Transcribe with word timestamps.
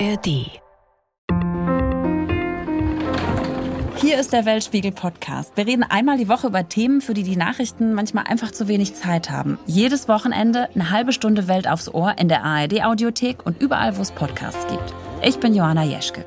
ARD. 0.00 0.50
Hier 3.96 4.18
ist 4.18 4.32
der 4.32 4.44
Weltspiegel 4.44 4.90
Podcast. 4.90 5.56
Wir 5.56 5.66
reden 5.66 5.84
einmal 5.84 6.18
die 6.18 6.28
Woche 6.28 6.48
über 6.48 6.68
Themen, 6.68 7.00
für 7.00 7.14
die 7.14 7.22
die 7.22 7.36
Nachrichten 7.36 7.94
manchmal 7.94 8.24
einfach 8.26 8.50
zu 8.50 8.66
wenig 8.66 8.94
Zeit 8.94 9.30
haben. 9.30 9.58
Jedes 9.66 10.08
Wochenende 10.08 10.68
eine 10.74 10.90
halbe 10.90 11.12
Stunde 11.12 11.46
Welt 11.46 11.68
aufs 11.68 11.88
Ohr 11.88 12.16
in 12.18 12.28
der 12.28 12.42
ARD 12.42 12.84
Audiothek 12.84 13.46
und 13.46 13.62
überall, 13.62 13.96
wo 13.96 14.02
es 14.02 14.10
Podcasts 14.10 14.66
gibt. 14.66 14.94
Ich 15.22 15.38
bin 15.38 15.54
Johanna 15.54 15.84
Jeschke. 15.84 16.24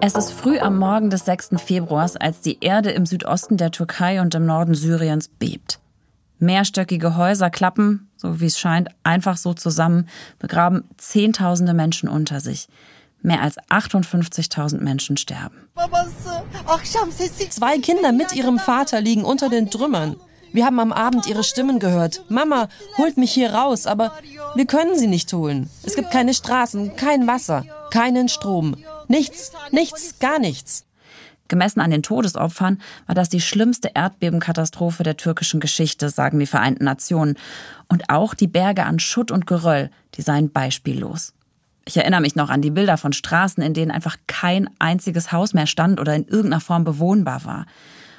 Es 0.00 0.14
ist 0.14 0.32
früh 0.32 0.58
am 0.58 0.78
Morgen 0.78 1.10
des 1.10 1.24
6. 1.26 1.50
Februars, 1.64 2.16
als 2.16 2.40
die 2.40 2.58
Erde 2.60 2.90
im 2.90 3.06
Südosten 3.06 3.56
der 3.56 3.70
Türkei 3.70 4.20
und 4.20 4.34
im 4.34 4.46
Norden 4.46 4.74
Syriens 4.74 5.28
bebt. 5.28 5.78
Mehrstöckige 6.38 7.16
Häuser 7.16 7.50
klappen, 7.50 8.05
so 8.16 8.40
wie 8.40 8.46
es 8.46 8.58
scheint, 8.58 8.88
einfach 9.02 9.36
so 9.36 9.54
zusammen, 9.54 10.08
begraben 10.38 10.84
Zehntausende 10.96 11.74
Menschen 11.74 12.08
unter 12.08 12.40
sich. 12.40 12.68
Mehr 13.22 13.42
als 13.42 13.58
58.000 13.70 14.78
Menschen 14.78 15.16
sterben. 15.16 15.68
Zwei 17.50 17.78
Kinder 17.78 18.12
mit 18.12 18.34
ihrem 18.34 18.58
Vater 18.58 19.00
liegen 19.00 19.24
unter 19.24 19.48
den 19.48 19.70
Trümmern. 19.70 20.16
Wir 20.52 20.64
haben 20.64 20.80
am 20.80 20.92
Abend 20.92 21.26
ihre 21.26 21.44
Stimmen 21.44 21.78
gehört. 21.78 22.22
Mama, 22.28 22.68
holt 22.96 23.16
mich 23.16 23.32
hier 23.32 23.52
raus, 23.52 23.86
aber 23.86 24.12
wir 24.54 24.66
können 24.66 24.96
sie 24.96 25.06
nicht 25.06 25.32
holen. 25.32 25.68
Es 25.82 25.96
gibt 25.96 26.10
keine 26.10 26.34
Straßen, 26.34 26.96
kein 26.96 27.26
Wasser, 27.26 27.64
keinen 27.90 28.28
Strom. 28.28 28.76
Nichts, 29.08 29.52
nichts, 29.70 30.18
gar 30.18 30.38
nichts. 30.38 30.86
Gemessen 31.48 31.80
an 31.80 31.90
den 31.90 32.02
Todesopfern 32.02 32.78
war 33.06 33.14
das 33.14 33.28
die 33.28 33.40
schlimmste 33.40 33.90
Erdbebenkatastrophe 33.94 35.02
der 35.02 35.16
türkischen 35.16 35.60
Geschichte, 35.60 36.10
sagen 36.10 36.38
die 36.38 36.46
Vereinten 36.46 36.84
Nationen. 36.84 37.36
Und 37.88 38.10
auch 38.10 38.34
die 38.34 38.48
Berge 38.48 38.84
an 38.84 38.98
Schutt 38.98 39.30
und 39.30 39.46
Geröll, 39.46 39.90
die 40.14 40.22
seien 40.22 40.50
beispiellos. 40.50 41.32
Ich 41.84 41.96
erinnere 41.96 42.20
mich 42.20 42.34
noch 42.34 42.50
an 42.50 42.62
die 42.62 42.70
Bilder 42.70 42.96
von 42.96 43.12
Straßen, 43.12 43.62
in 43.62 43.72
denen 43.72 43.92
einfach 43.92 44.16
kein 44.26 44.68
einziges 44.80 45.30
Haus 45.30 45.54
mehr 45.54 45.68
stand 45.68 46.00
oder 46.00 46.16
in 46.16 46.26
irgendeiner 46.26 46.60
Form 46.60 46.82
bewohnbar 46.82 47.44
war. 47.44 47.66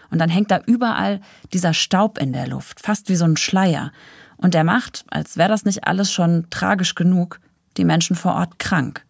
Und 0.10 0.20
dann 0.20 0.30
hängt 0.30 0.52
da 0.52 0.62
überall 0.66 1.20
dieser 1.52 1.74
Staub 1.74 2.18
in 2.18 2.32
der 2.32 2.48
Luft, 2.48 2.80
fast 2.80 3.10
wie 3.10 3.18
so 3.18 3.26
ein 3.26 3.36
Schleier. 3.36 3.92
Und 4.38 4.54
der 4.54 4.64
macht, 4.64 5.04
als 5.10 5.36
wäre 5.36 5.50
das 5.50 5.66
nicht 5.66 5.86
alles 5.86 6.12
schon 6.12 6.48
tragisch 6.50 6.96
genug, 6.96 7.42
die 7.76 7.84
Menschen 7.84 8.16
vor 8.16 8.36
Ort 8.36 8.58
krank. 8.60 9.04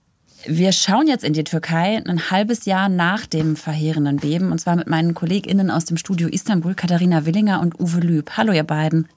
Wir 0.46 0.72
schauen 0.72 1.08
jetzt 1.08 1.24
in 1.24 1.34
die 1.34 1.44
Türkei 1.44 2.02
ein 2.06 2.30
halbes 2.30 2.66
Jahr 2.66 2.90
nach 2.90 3.26
dem 3.26 3.56
verheerenden 3.56 4.18
Beben 4.18 4.52
und 4.52 4.60
zwar 4.60 4.76
mit 4.76 4.88
meinen 4.88 5.14
KollegInnen 5.14 5.72
aus 5.72 5.86
dem 5.86 5.98
Studio 5.98 6.28
Istanbul, 6.28 6.76
Katharina 6.76 7.26
Willinger 7.26 7.60
und 7.60 7.80
Uwe 7.80 8.00
Lüb. 8.00 8.32
Hallo, 8.38 8.54
ihr 8.54 8.64
beiden. 8.64 9.08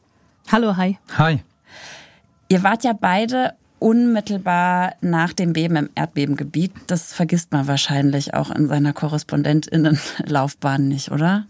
Hallo, 0.50 0.76
hi. 0.76 0.98
Hi. 1.18 1.42
Ihr 2.48 2.62
wart 2.62 2.84
ja 2.84 2.94
beide 2.94 3.52
unmittelbar 3.78 4.94
nach 5.00 5.32
dem 5.32 5.52
Beben 5.52 5.76
im 5.76 5.90
Erdbebengebiet. 5.94 6.72
Das 6.86 7.12
vergisst 7.12 7.52
man 7.52 7.66
wahrscheinlich 7.66 8.34
auch 8.34 8.50
in 8.50 8.68
seiner 8.68 8.92
KorrespondentInnenlaufbahn 8.92 10.88
nicht, 10.88 11.10
oder? 11.10 11.46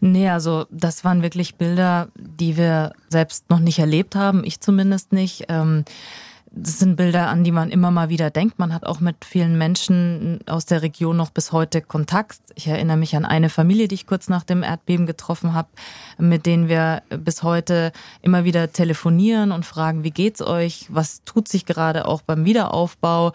Nee, 0.00 0.30
also 0.30 0.66
das 0.70 1.04
waren 1.04 1.22
wirklich 1.22 1.56
Bilder, 1.56 2.08
die 2.16 2.56
wir 2.56 2.92
selbst 3.08 3.50
noch 3.50 3.60
nicht 3.60 3.78
erlebt 3.78 4.14
haben, 4.14 4.42
ich 4.44 4.60
zumindest 4.60 5.12
nicht. 5.12 5.46
Ähm 5.48 5.84
das 6.54 6.78
sind 6.78 6.96
Bilder, 6.96 7.28
an 7.28 7.44
die 7.44 7.52
man 7.52 7.70
immer 7.70 7.90
mal 7.90 8.10
wieder 8.10 8.30
denkt. 8.30 8.58
Man 8.58 8.74
hat 8.74 8.84
auch 8.84 9.00
mit 9.00 9.24
vielen 9.24 9.56
Menschen 9.56 10.40
aus 10.46 10.66
der 10.66 10.82
Region 10.82 11.16
noch 11.16 11.30
bis 11.30 11.50
heute 11.50 11.80
Kontakt. 11.80 12.40
Ich 12.54 12.66
erinnere 12.66 12.98
mich 12.98 13.16
an 13.16 13.24
eine 13.24 13.48
Familie, 13.48 13.88
die 13.88 13.94
ich 13.94 14.06
kurz 14.06 14.28
nach 14.28 14.42
dem 14.42 14.62
Erdbeben 14.62 15.06
getroffen 15.06 15.54
habe, 15.54 15.68
mit 16.18 16.44
denen 16.44 16.68
wir 16.68 17.02
bis 17.08 17.42
heute 17.42 17.90
immer 18.20 18.44
wieder 18.44 18.70
telefonieren 18.72 19.50
und 19.50 19.64
fragen, 19.64 20.04
wie 20.04 20.10
geht's 20.10 20.42
euch? 20.42 20.86
Was 20.90 21.24
tut 21.24 21.48
sich 21.48 21.64
gerade 21.64 22.06
auch 22.06 22.20
beim 22.20 22.44
Wiederaufbau? 22.44 23.32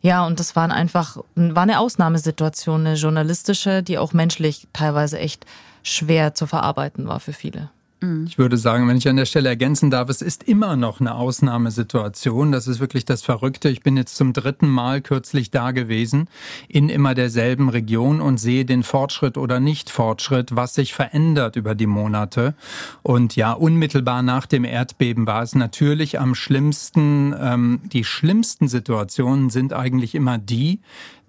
Ja, 0.00 0.24
und 0.24 0.38
das 0.38 0.54
waren 0.54 0.70
einfach, 0.70 1.16
war 1.34 1.64
eine 1.64 1.80
Ausnahmesituation, 1.80 2.86
eine 2.86 2.96
journalistische, 2.96 3.82
die 3.82 3.98
auch 3.98 4.12
menschlich 4.12 4.68
teilweise 4.72 5.18
echt 5.18 5.44
schwer 5.82 6.34
zu 6.34 6.46
verarbeiten 6.46 7.08
war 7.08 7.18
für 7.18 7.32
viele. 7.32 7.70
Mhm. 8.00 8.24
Ich 8.26 8.38
würde 8.38 8.56
sagen, 8.56 8.88
wenn 8.88 8.96
ich 8.96 9.08
an 9.08 9.16
der 9.16 9.26
Stelle 9.26 9.48
ergänzen 9.48 9.90
darf, 9.90 10.08
es 10.08 10.22
ist 10.22 10.44
immer 10.44 10.76
noch 10.76 11.00
eine 11.00 11.14
Ausnahmesituation. 11.14 12.52
Das 12.52 12.66
ist 12.66 12.80
wirklich 12.80 13.04
das 13.04 13.22
Verrückte. 13.22 13.68
Ich 13.68 13.82
bin 13.82 13.96
jetzt 13.96 14.16
zum 14.16 14.32
dritten 14.32 14.68
Mal 14.68 15.00
kürzlich 15.00 15.50
da 15.50 15.70
gewesen, 15.70 16.28
in 16.68 16.88
immer 16.88 17.14
derselben 17.14 17.68
Region 17.68 18.20
und 18.20 18.38
sehe 18.38 18.64
den 18.64 18.82
Fortschritt 18.82 19.36
oder 19.36 19.60
Nicht-Fortschritt, 19.60 20.56
was 20.56 20.74
sich 20.74 20.94
verändert 20.94 21.56
über 21.56 21.74
die 21.74 21.86
Monate. 21.86 22.54
Und 23.02 23.36
ja, 23.36 23.52
unmittelbar 23.52 24.22
nach 24.22 24.46
dem 24.46 24.64
Erdbeben 24.64 25.26
war 25.26 25.42
es 25.42 25.54
natürlich 25.54 26.18
am 26.18 26.34
schlimmsten. 26.34 27.34
Ähm, 27.38 27.80
die 27.92 28.04
schlimmsten 28.04 28.68
Situationen 28.68 29.50
sind 29.50 29.72
eigentlich 29.72 30.14
immer 30.14 30.38
die, 30.38 30.80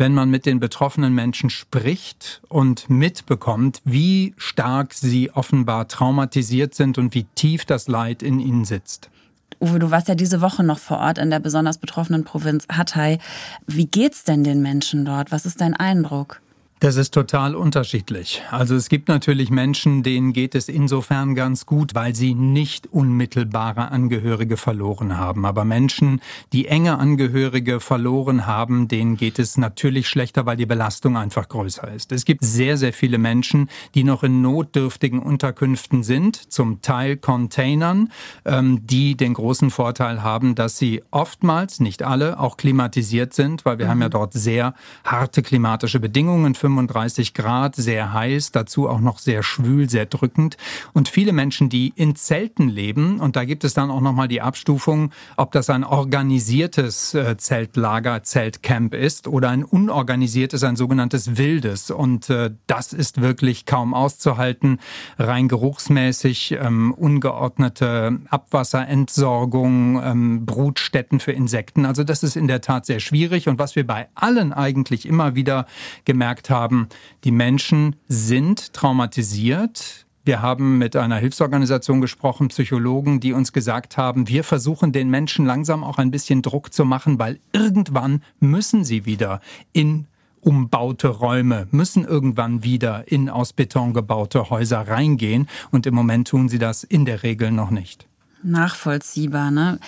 wenn 0.01 0.15
man 0.15 0.31
mit 0.31 0.47
den 0.47 0.59
betroffenen 0.59 1.13
Menschen 1.13 1.51
spricht 1.51 2.41
und 2.49 2.89
mitbekommt, 2.89 3.83
wie 3.85 4.33
stark 4.35 4.95
sie 4.95 5.29
offenbar 5.29 5.87
traumatisiert 5.87 6.73
sind 6.73 6.97
und 6.97 7.13
wie 7.13 7.25
tief 7.35 7.65
das 7.65 7.87
Leid 7.87 8.23
in 8.23 8.39
ihnen 8.39 8.65
sitzt. 8.65 9.11
Uwe, 9.59 9.77
du 9.77 9.91
warst 9.91 10.07
ja 10.07 10.15
diese 10.15 10.41
Woche 10.41 10.63
noch 10.63 10.79
vor 10.79 10.97
Ort 10.97 11.19
in 11.19 11.29
der 11.29 11.39
besonders 11.39 11.77
betroffenen 11.77 12.23
Provinz 12.23 12.65
Hatay. 12.67 13.19
Wie 13.67 13.85
geht's 13.85 14.23
denn 14.23 14.43
den 14.43 14.63
Menschen 14.63 15.05
dort? 15.05 15.31
Was 15.31 15.45
ist 15.45 15.61
dein 15.61 15.75
Eindruck? 15.75 16.41
Das 16.81 16.95
ist 16.95 17.13
total 17.13 17.53
unterschiedlich. 17.53 18.41
Also 18.49 18.73
es 18.73 18.89
gibt 18.89 19.07
natürlich 19.07 19.51
Menschen, 19.51 20.01
denen 20.01 20.33
geht 20.33 20.55
es 20.55 20.67
insofern 20.67 21.35
ganz 21.35 21.67
gut, 21.67 21.93
weil 21.93 22.15
sie 22.15 22.33
nicht 22.33 22.87
unmittelbare 22.91 23.91
Angehörige 23.91 24.57
verloren 24.57 25.15
haben. 25.15 25.45
Aber 25.45 25.63
Menschen, 25.63 26.21
die 26.53 26.65
enge 26.65 26.97
Angehörige 26.97 27.81
verloren 27.81 28.47
haben, 28.47 28.87
denen 28.87 29.15
geht 29.15 29.37
es 29.37 29.57
natürlich 29.57 30.09
schlechter, 30.09 30.47
weil 30.47 30.57
die 30.57 30.65
Belastung 30.65 31.17
einfach 31.17 31.49
größer 31.49 31.93
ist. 31.93 32.11
Es 32.11 32.25
gibt 32.25 32.43
sehr, 32.43 32.77
sehr 32.77 32.93
viele 32.93 33.19
Menschen, 33.19 33.69
die 33.93 34.03
noch 34.03 34.23
in 34.23 34.41
notdürftigen 34.41 35.19
Unterkünften 35.19 36.01
sind, 36.01 36.51
zum 36.51 36.81
Teil 36.81 37.15
Containern, 37.15 38.11
ähm, 38.43 38.87
die 38.87 39.15
den 39.15 39.35
großen 39.35 39.69
Vorteil 39.69 40.23
haben, 40.23 40.55
dass 40.55 40.79
sie 40.79 41.03
oftmals, 41.11 41.79
nicht 41.79 42.01
alle, 42.01 42.39
auch 42.39 42.57
klimatisiert 42.57 43.35
sind, 43.35 43.65
weil 43.65 43.77
wir 43.77 43.85
mhm. 43.85 43.89
haben 43.91 44.01
ja 44.01 44.09
dort 44.09 44.33
sehr 44.33 44.73
harte 45.03 45.43
klimatische 45.43 45.99
Bedingungen 45.99 46.55
35 46.71 47.33
Grad, 47.33 47.75
sehr 47.75 48.13
heiß, 48.13 48.51
dazu 48.51 48.87
auch 48.87 49.01
noch 49.01 49.19
sehr 49.19 49.43
schwül, 49.43 49.89
sehr 49.89 50.05
drückend. 50.05 50.57
Und 50.93 51.09
viele 51.09 51.33
Menschen, 51.33 51.69
die 51.69 51.91
in 51.95 52.15
Zelten 52.15 52.69
leben, 52.69 53.19
und 53.19 53.35
da 53.35 53.43
gibt 53.43 53.63
es 53.63 53.73
dann 53.73 53.91
auch 53.91 53.99
nochmal 53.99 54.27
die 54.27 54.41
Abstufung, 54.41 55.11
ob 55.35 55.51
das 55.51 55.69
ein 55.69 55.83
organisiertes 55.83 57.13
äh, 57.13 57.35
Zeltlager, 57.37 58.23
Zeltcamp 58.23 58.93
ist 58.93 59.27
oder 59.27 59.49
ein 59.49 59.63
unorganisiertes, 59.63 60.63
ein 60.63 60.75
sogenanntes 60.75 61.37
wildes. 61.37 61.91
Und 61.91 62.29
äh, 62.29 62.51
das 62.67 62.93
ist 62.93 63.21
wirklich 63.21 63.65
kaum 63.65 63.93
auszuhalten, 63.93 64.79
rein 65.19 65.47
geruchsmäßig, 65.49 66.57
ähm, 66.61 66.93
ungeordnete 66.93 68.19
Abwasserentsorgung, 68.29 70.01
ähm, 70.03 70.45
Brutstätten 70.45 71.19
für 71.19 71.33
Insekten. 71.33 71.85
Also 71.85 72.03
das 72.03 72.23
ist 72.23 72.37
in 72.37 72.47
der 72.47 72.61
Tat 72.61 72.85
sehr 72.85 73.01
schwierig. 73.01 73.49
Und 73.49 73.59
was 73.59 73.75
wir 73.75 73.85
bei 73.85 74.07
allen 74.15 74.53
eigentlich 74.53 75.05
immer 75.05 75.35
wieder 75.35 75.65
gemerkt 76.05 76.49
haben, 76.49 76.60
haben, 76.61 76.87
die 77.23 77.31
Menschen 77.31 77.95
sind 78.07 78.73
traumatisiert. 78.73 80.05
Wir 80.23 80.41
haben 80.43 80.77
mit 80.77 80.95
einer 80.95 81.17
Hilfsorganisation 81.17 81.99
gesprochen, 81.99 82.49
Psychologen, 82.49 83.19
die 83.19 83.33
uns 83.33 83.53
gesagt 83.53 83.97
haben, 83.97 84.27
wir 84.27 84.43
versuchen 84.43 84.91
den 84.91 85.09
Menschen 85.09 85.45
langsam 85.45 85.83
auch 85.83 85.97
ein 85.97 86.11
bisschen 86.11 86.43
Druck 86.43 86.71
zu 86.71 86.85
machen, 86.85 87.17
weil 87.17 87.39
irgendwann 87.53 88.21
müssen 88.39 88.83
sie 88.83 89.05
wieder 89.05 89.41
in 89.73 90.05
umbaute 90.41 91.07
Räume, 91.07 91.67
müssen 91.71 92.05
irgendwann 92.05 92.63
wieder 92.63 93.11
in 93.11 93.29
aus 93.29 93.53
Beton 93.53 93.93
gebaute 93.93 94.49
Häuser 94.51 94.87
reingehen. 94.87 95.47
Und 95.71 95.87
im 95.87 95.95
Moment 95.95 96.27
tun 96.27 96.49
sie 96.49 96.59
das 96.59 96.83
in 96.83 97.05
der 97.05 97.23
Regel 97.23 97.51
noch 97.51 97.71
nicht 97.71 98.07
nachvollziehbar. 98.43 99.51
Ne? 99.51 99.79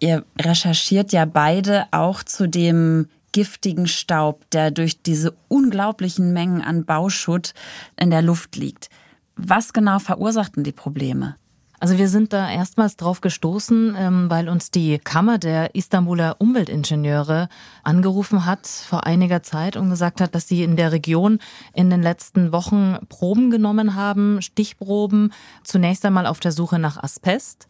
Ihr 0.00 0.24
recherchiert 0.38 1.12
ja 1.12 1.24
beide 1.24 1.86
auch 1.92 2.22
zu 2.22 2.48
dem 2.48 3.06
giftigen 3.32 3.86
Staub, 3.86 4.48
der 4.50 4.70
durch 4.70 5.02
diese 5.02 5.34
unglaublichen 5.48 6.32
Mengen 6.32 6.62
an 6.62 6.84
Bauschutt 6.84 7.54
in 7.98 8.10
der 8.10 8.22
Luft 8.22 8.56
liegt. 8.56 8.90
Was 9.36 9.72
genau 9.72 9.98
verursachten 9.98 10.64
die 10.64 10.72
Probleme? 10.72 11.36
Also 11.82 11.96
wir 11.96 12.10
sind 12.10 12.34
da 12.34 12.50
erstmals 12.50 12.96
drauf 12.96 13.22
gestoßen, 13.22 13.96
ähm, 13.98 14.26
weil 14.28 14.50
uns 14.50 14.70
die 14.70 14.98
Kammer 14.98 15.38
der 15.38 15.74
Istanbuler 15.74 16.36
Umweltingenieure 16.38 17.48
angerufen 17.82 18.44
hat 18.44 18.66
vor 18.66 19.06
einiger 19.06 19.42
Zeit 19.42 19.76
und 19.76 19.88
gesagt 19.88 20.20
hat, 20.20 20.34
dass 20.34 20.46
sie 20.46 20.62
in 20.62 20.76
der 20.76 20.92
Region 20.92 21.38
in 21.72 21.88
den 21.88 22.02
letzten 22.02 22.52
Wochen 22.52 22.98
Proben 23.08 23.50
genommen 23.50 23.94
haben, 23.94 24.42
Stichproben, 24.42 25.32
zunächst 25.64 26.04
einmal 26.04 26.26
auf 26.26 26.38
der 26.38 26.52
Suche 26.52 26.78
nach 26.78 27.02
Asbest 27.02 27.66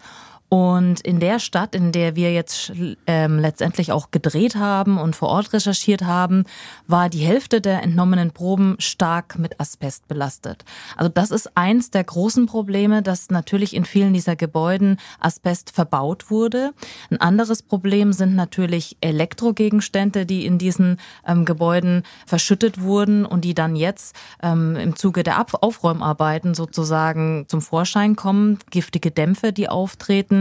Und 0.50 1.00
in 1.02 1.20
der 1.20 1.38
Stadt, 1.38 1.76
in 1.76 1.92
der 1.92 2.16
wir 2.16 2.32
jetzt 2.32 2.72
ähm, 3.06 3.38
letztendlich 3.38 3.92
auch 3.92 4.10
gedreht 4.10 4.56
haben 4.56 4.98
und 4.98 5.14
vor 5.14 5.28
Ort 5.28 5.52
recherchiert 5.52 6.02
haben, 6.02 6.42
war 6.88 7.08
die 7.08 7.20
Hälfte 7.20 7.60
der 7.60 7.84
entnommenen 7.84 8.32
Proben 8.32 8.74
stark 8.80 9.38
mit 9.38 9.60
Asbest 9.60 10.08
belastet. 10.08 10.64
Also 10.96 11.08
das 11.08 11.30
ist 11.30 11.56
eins 11.56 11.92
der 11.92 12.02
großen 12.02 12.46
Probleme, 12.46 13.00
dass 13.00 13.30
natürlich 13.30 13.76
in 13.76 13.84
vielen 13.84 14.12
dieser 14.12 14.34
Gebäuden 14.34 14.96
Asbest 15.20 15.70
verbaut 15.70 16.32
wurde. 16.32 16.72
Ein 17.10 17.20
anderes 17.20 17.62
Problem 17.62 18.12
sind 18.12 18.34
natürlich 18.34 18.96
Elektrogegenstände, 19.00 20.26
die 20.26 20.46
in 20.46 20.58
diesen 20.58 20.96
ähm, 21.24 21.44
Gebäuden 21.44 22.02
verschüttet 22.26 22.80
wurden 22.80 23.24
und 23.24 23.44
die 23.44 23.54
dann 23.54 23.76
jetzt 23.76 24.16
ähm, 24.42 24.74
im 24.74 24.96
Zuge 24.96 25.22
der 25.22 25.38
Ab 25.38 25.58
Aufräumarbeiten 25.60 26.54
sozusagen 26.54 27.44
zum 27.46 27.62
Vorschein 27.62 28.16
kommen. 28.16 28.58
Giftige 28.70 29.12
Dämpfe, 29.12 29.52
die 29.52 29.68
auftreten 29.68 30.39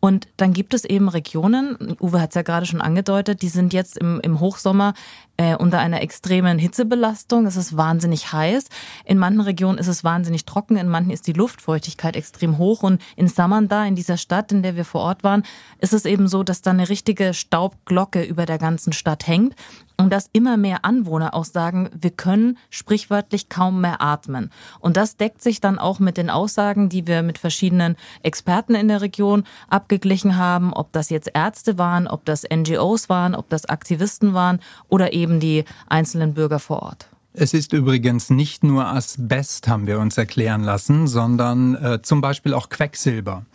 und 0.00 0.28
dann 0.36 0.52
gibt 0.52 0.74
es 0.74 0.84
eben 0.84 1.08
Regionen, 1.08 1.96
Uwe 2.00 2.20
hat 2.20 2.30
es 2.30 2.34
ja 2.34 2.42
gerade 2.42 2.66
schon 2.66 2.80
angedeutet, 2.80 3.42
die 3.42 3.48
sind 3.48 3.72
jetzt 3.72 3.98
im, 3.98 4.20
im 4.20 4.40
Hochsommer 4.40 4.94
äh, 5.40 5.56
unter 5.56 5.78
einer 5.78 6.02
extremen 6.02 6.58
Hitzebelastung. 6.58 7.46
Es 7.46 7.56
ist 7.56 7.74
wahnsinnig 7.74 8.30
heiß. 8.30 8.66
In 9.06 9.16
manchen 9.16 9.40
Regionen 9.40 9.78
ist 9.78 9.86
es 9.86 10.04
wahnsinnig 10.04 10.44
trocken, 10.44 10.76
in 10.76 10.86
manchen 10.86 11.12
ist 11.12 11.26
die 11.26 11.32
Luftfeuchtigkeit 11.32 12.14
extrem 12.14 12.58
hoch. 12.58 12.82
Und 12.82 13.00
in 13.16 13.26
Samanda, 13.26 13.86
in 13.86 13.94
dieser 13.94 14.18
Stadt, 14.18 14.52
in 14.52 14.62
der 14.62 14.76
wir 14.76 14.84
vor 14.84 15.00
Ort 15.00 15.24
waren, 15.24 15.42
ist 15.78 15.94
es 15.94 16.04
eben 16.04 16.28
so, 16.28 16.42
dass 16.42 16.60
da 16.60 16.72
eine 16.72 16.90
richtige 16.90 17.32
Staubglocke 17.32 18.22
über 18.22 18.44
der 18.44 18.58
ganzen 18.58 18.92
Stadt 18.92 19.26
hängt 19.26 19.54
und 20.00 20.10
dass 20.10 20.30
immer 20.32 20.56
mehr 20.56 20.84
Anwohner 20.84 21.34
auch 21.34 21.44
sagen, 21.44 21.90
wir 21.92 22.10
können 22.10 22.58
sprichwörtlich 22.70 23.48
kaum 23.48 23.80
mehr 23.80 24.00
atmen. 24.00 24.50
Und 24.80 24.96
das 24.96 25.16
deckt 25.16 25.42
sich 25.42 25.60
dann 25.60 25.78
auch 25.78 25.98
mit 25.98 26.16
den 26.16 26.30
Aussagen, 26.30 26.88
die 26.88 27.06
wir 27.06 27.22
mit 27.22 27.38
verschiedenen 27.38 27.96
Experten 28.22 28.74
in 28.74 28.88
der 28.88 29.02
Region 29.02 29.44
abgeglichen 29.68 30.36
haben, 30.36 30.72
ob 30.72 30.92
das 30.92 31.10
jetzt 31.10 31.30
Ärzte 31.34 31.76
waren, 31.76 32.06
ob 32.06 32.24
das 32.24 32.44
NGOs 32.50 33.08
waren, 33.08 33.34
ob 33.34 33.50
das 33.50 33.66
Aktivisten 33.66 34.32
waren 34.32 34.60
oder 34.88 35.12
eben 35.12 35.38
die 35.38 35.64
einzelnen 35.88 36.34
Bürger 36.34 36.58
vor 36.58 36.82
Ort. 36.82 37.09
Es 37.40 37.54
ist 37.54 37.72
übrigens 37.72 38.28
nicht 38.28 38.64
nur 38.64 38.84
Asbest, 38.84 39.66
haben 39.66 39.86
wir 39.86 39.98
uns 39.98 40.18
erklären 40.18 40.62
lassen, 40.62 41.06
sondern 41.06 41.74
äh, 41.74 42.02
zum 42.02 42.20
Beispiel 42.20 42.52
auch 42.52 42.68
Quecksilber, 42.68 43.46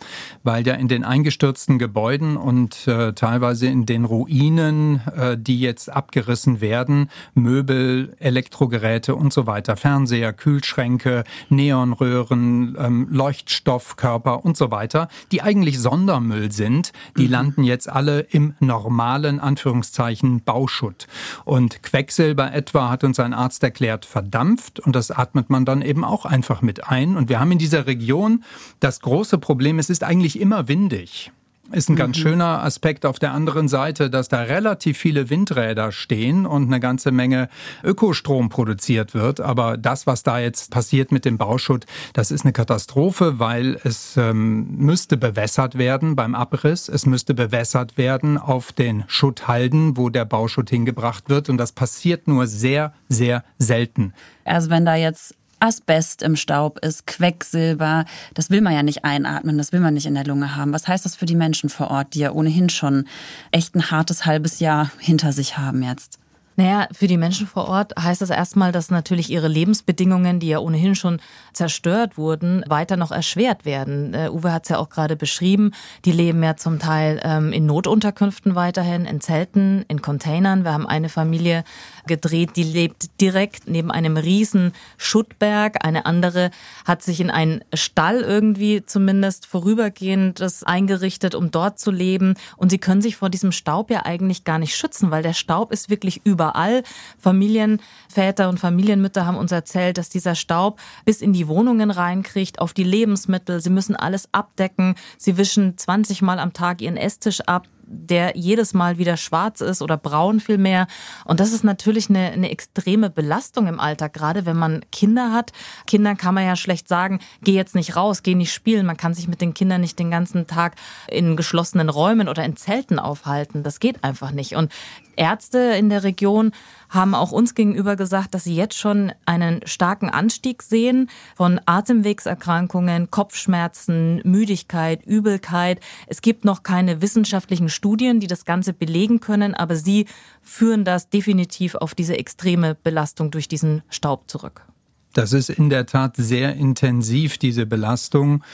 weil 0.42 0.66
ja 0.66 0.74
in 0.74 0.88
den 0.88 1.04
eingestürzten 1.04 1.78
Gebäuden 1.78 2.36
und 2.36 2.88
äh, 2.88 3.12
teilweise 3.12 3.68
in 3.68 3.86
den 3.86 4.04
Ruinen, 4.04 5.02
äh, 5.16 5.38
die 5.38 5.60
jetzt 5.60 5.88
abgerissen 5.88 6.60
werden, 6.60 7.10
Möbel, 7.34 8.16
Elektrogeräte 8.18 9.14
und 9.14 9.32
so 9.32 9.46
weiter, 9.46 9.76
Fernseher, 9.76 10.32
Kühlschränke, 10.32 11.22
Neonröhren, 11.48 12.76
ähm, 12.80 13.06
Leuchtstoffkörper 13.08 14.44
und 14.44 14.56
so 14.56 14.72
weiter, 14.72 15.06
die 15.30 15.42
eigentlich 15.42 15.78
Sondermüll 15.78 16.50
sind, 16.50 16.90
die 17.16 17.26
mhm. 17.26 17.30
landen 17.30 17.62
jetzt 17.62 17.88
alle 17.88 18.22
im 18.22 18.54
normalen 18.58 19.38
Anführungszeichen 19.38 20.42
Bauschutt. 20.42 21.06
Und 21.44 21.84
Quecksilber 21.84 22.52
etwa 22.52 22.90
hat 22.90 23.04
uns 23.04 23.20
ein 23.20 23.32
Arzt 23.32 23.62
erklärt, 23.76 24.06
verdampft 24.06 24.80
und 24.80 24.96
das 24.96 25.10
atmet 25.10 25.50
man 25.50 25.66
dann 25.66 25.82
eben 25.82 26.02
auch 26.02 26.24
einfach 26.24 26.62
mit 26.62 26.88
ein. 26.88 27.14
Und 27.14 27.28
wir 27.28 27.40
haben 27.40 27.52
in 27.52 27.58
dieser 27.58 27.86
Region 27.86 28.42
das 28.80 29.00
große 29.00 29.36
Problem, 29.36 29.78
es 29.78 29.90
ist 29.90 30.02
eigentlich 30.02 30.40
immer 30.40 30.66
windig. 30.66 31.30
Ist 31.72 31.88
ein 31.88 31.96
ganz 31.96 32.16
mhm. 32.16 32.22
schöner 32.22 32.62
Aspekt 32.62 33.04
auf 33.04 33.18
der 33.18 33.32
anderen 33.32 33.66
Seite, 33.66 34.08
dass 34.08 34.28
da 34.28 34.42
relativ 34.42 34.98
viele 34.98 35.30
Windräder 35.30 35.90
stehen 35.90 36.46
und 36.46 36.66
eine 36.66 36.78
ganze 36.78 37.10
Menge 37.10 37.48
Ökostrom 37.82 38.48
produziert 38.48 39.14
wird. 39.14 39.40
Aber 39.40 39.76
das, 39.76 40.06
was 40.06 40.22
da 40.22 40.38
jetzt 40.38 40.70
passiert 40.70 41.10
mit 41.10 41.24
dem 41.24 41.38
Bauschutt, 41.38 41.86
das 42.12 42.30
ist 42.30 42.44
eine 42.44 42.52
Katastrophe, 42.52 43.38
weil 43.40 43.80
es 43.82 44.16
ähm, 44.16 44.76
müsste 44.76 45.16
bewässert 45.16 45.76
werden 45.76 46.14
beim 46.14 46.34
Abriss. 46.36 46.88
Es 46.88 47.04
müsste 47.04 47.34
bewässert 47.34 47.98
werden 47.98 48.38
auf 48.38 48.72
den 48.72 49.04
Schutthalden, 49.08 49.96
wo 49.96 50.08
der 50.08 50.24
Bauschutt 50.24 50.70
hingebracht 50.70 51.28
wird. 51.28 51.48
Und 51.48 51.58
das 51.58 51.72
passiert 51.72 52.28
nur 52.28 52.46
sehr, 52.46 52.92
sehr 53.08 53.44
selten. 53.58 54.14
Also 54.44 54.70
wenn 54.70 54.84
da 54.84 54.94
jetzt 54.94 55.34
Asbest 55.66 56.22
im 56.22 56.36
Staub 56.36 56.78
ist, 56.78 57.06
Quecksilber. 57.06 58.04
Das 58.34 58.50
will 58.50 58.60
man 58.60 58.72
ja 58.72 58.82
nicht 58.82 59.04
einatmen, 59.04 59.58
das 59.58 59.72
will 59.72 59.80
man 59.80 59.94
nicht 59.94 60.06
in 60.06 60.14
der 60.14 60.24
Lunge 60.24 60.54
haben. 60.54 60.72
Was 60.72 60.86
heißt 60.86 61.04
das 61.04 61.16
für 61.16 61.26
die 61.26 61.34
Menschen 61.34 61.68
vor 61.68 61.90
Ort, 61.90 62.14
die 62.14 62.20
ja 62.20 62.30
ohnehin 62.30 62.68
schon 62.68 63.06
echt 63.50 63.74
ein 63.74 63.90
hartes 63.90 64.26
halbes 64.26 64.60
Jahr 64.60 64.90
hinter 64.98 65.32
sich 65.32 65.58
haben 65.58 65.82
jetzt? 65.82 66.20
Naja, 66.58 66.88
für 66.90 67.06
die 67.06 67.18
Menschen 67.18 67.46
vor 67.46 67.68
Ort 67.68 67.92
heißt 68.00 68.22
das 68.22 68.30
erstmal, 68.30 68.72
dass 68.72 68.90
natürlich 68.90 69.30
ihre 69.30 69.46
Lebensbedingungen, 69.46 70.40
die 70.40 70.48
ja 70.48 70.58
ohnehin 70.58 70.94
schon 70.94 71.20
zerstört 71.52 72.16
wurden, 72.16 72.64
weiter 72.66 72.96
noch 72.96 73.12
erschwert 73.12 73.66
werden. 73.66 74.14
Uh, 74.14 74.30
Uwe 74.30 74.52
hat 74.52 74.62
es 74.62 74.70
ja 74.70 74.78
auch 74.78 74.88
gerade 74.88 75.16
beschrieben. 75.16 75.72
Die 76.06 76.12
leben 76.12 76.42
ja 76.42 76.56
zum 76.56 76.78
Teil 76.78 77.20
ähm, 77.24 77.52
in 77.52 77.66
Notunterkünften 77.66 78.54
weiterhin, 78.54 79.04
in 79.04 79.20
Zelten, 79.20 79.84
in 79.88 80.00
Containern. 80.00 80.64
Wir 80.64 80.72
haben 80.72 80.86
eine 80.86 81.10
Familie 81.10 81.62
gedreht, 82.06 82.50
die 82.56 82.62
lebt 82.62 83.20
direkt 83.20 83.68
neben 83.68 83.90
einem 83.90 84.16
riesen 84.16 84.72
Schuttberg. 84.96 85.84
Eine 85.84 86.06
andere 86.06 86.50
hat 86.84 87.02
sich 87.02 87.20
in 87.20 87.30
einen 87.30 87.62
Stall 87.74 88.20
irgendwie 88.20 88.84
zumindest 88.84 89.46
vorübergehend 89.46 90.44
eingerichtet, 90.64 91.34
um 91.34 91.50
dort 91.50 91.78
zu 91.78 91.90
leben. 91.90 92.34
Und 92.56 92.70
sie 92.70 92.78
können 92.78 93.02
sich 93.02 93.16
vor 93.16 93.30
diesem 93.30 93.52
Staub 93.52 93.90
ja 93.90 94.04
eigentlich 94.04 94.44
gar 94.44 94.58
nicht 94.58 94.76
schützen, 94.76 95.10
weil 95.10 95.22
der 95.22 95.32
Staub 95.32 95.72
ist 95.72 95.90
wirklich 95.90 96.20
überall. 96.24 96.82
Familienväter 97.18 98.48
und 98.48 98.58
Familienmütter 98.58 99.26
haben 99.26 99.36
uns 99.36 99.52
erzählt, 99.52 99.98
dass 99.98 100.08
dieser 100.08 100.34
Staub 100.34 100.80
bis 101.04 101.20
in 101.20 101.32
die 101.32 101.48
Wohnungen 101.48 101.90
reinkriegt, 101.90 102.60
auf 102.60 102.72
die 102.72 102.84
Lebensmittel. 102.84 103.60
Sie 103.60 103.70
müssen 103.70 103.96
alles 103.96 104.28
abdecken. 104.32 104.94
Sie 105.18 105.36
wischen 105.36 105.76
20 105.76 106.22
Mal 106.22 106.38
am 106.38 106.52
Tag 106.52 106.80
ihren 106.80 106.96
Esstisch 106.96 107.40
ab 107.42 107.66
der 107.86 108.36
jedes 108.36 108.74
Mal 108.74 108.98
wieder 108.98 109.16
schwarz 109.16 109.60
ist 109.60 109.80
oder 109.80 109.96
braun 109.96 110.40
vielmehr. 110.40 110.86
Und 111.24 111.40
das 111.40 111.52
ist 111.52 111.64
natürlich 111.64 112.10
eine, 112.10 112.32
eine 112.32 112.50
extreme 112.50 113.10
Belastung 113.10 113.66
im 113.66 113.80
Alltag, 113.80 114.12
gerade 114.12 114.44
wenn 114.44 114.56
man 114.56 114.84
Kinder 114.90 115.32
hat. 115.32 115.52
Kindern 115.86 116.16
kann 116.16 116.34
man 116.34 116.44
ja 116.44 116.56
schlecht 116.56 116.88
sagen, 116.88 117.20
geh 117.42 117.52
jetzt 117.52 117.74
nicht 117.74 117.96
raus, 117.96 118.22
geh 118.22 118.34
nicht 118.34 118.52
spielen. 118.52 118.86
Man 118.86 118.96
kann 118.96 119.14
sich 119.14 119.28
mit 119.28 119.40
den 119.40 119.54
Kindern 119.54 119.80
nicht 119.80 119.98
den 119.98 120.10
ganzen 120.10 120.46
Tag 120.46 120.74
in 121.08 121.36
geschlossenen 121.36 121.88
Räumen 121.88 122.28
oder 122.28 122.44
in 122.44 122.56
Zelten 122.56 122.98
aufhalten. 122.98 123.62
Das 123.62 123.80
geht 123.80 124.02
einfach 124.02 124.32
nicht. 124.32 124.56
Und 124.56 124.72
Ärzte 125.16 125.58
in 125.58 125.88
der 125.88 126.02
Region 126.02 126.52
haben 126.88 127.14
auch 127.14 127.32
uns 127.32 127.54
gegenüber 127.54 127.96
gesagt, 127.96 128.34
dass 128.34 128.44
sie 128.44 128.54
jetzt 128.54 128.76
schon 128.76 129.12
einen 129.24 129.60
starken 129.66 130.10
Anstieg 130.10 130.62
sehen 130.62 131.10
von 131.36 131.60
Atemwegserkrankungen, 131.66 133.10
Kopfschmerzen, 133.10 134.20
Müdigkeit, 134.24 135.04
Übelkeit. 135.04 135.80
Es 136.06 136.22
gibt 136.22 136.44
noch 136.44 136.62
keine 136.62 137.02
wissenschaftlichen 137.02 137.68
Studien, 137.68 138.20
die 138.20 138.26
das 138.26 138.44
Ganze 138.44 138.72
belegen 138.72 139.20
können, 139.20 139.54
aber 139.54 139.76
sie 139.76 140.06
führen 140.42 140.84
das 140.84 141.08
definitiv 141.08 141.74
auf 141.74 141.94
diese 141.94 142.18
extreme 142.18 142.74
Belastung 142.74 143.30
durch 143.30 143.48
diesen 143.48 143.82
Staub 143.88 144.30
zurück. 144.30 144.66
Das 145.16 145.32
ist 145.32 145.48
in 145.48 145.70
der 145.70 145.86
Tat 145.86 146.16
sehr 146.16 146.56
intensiv, 146.56 147.38
diese 147.38 147.64
Belastung. 147.64 148.44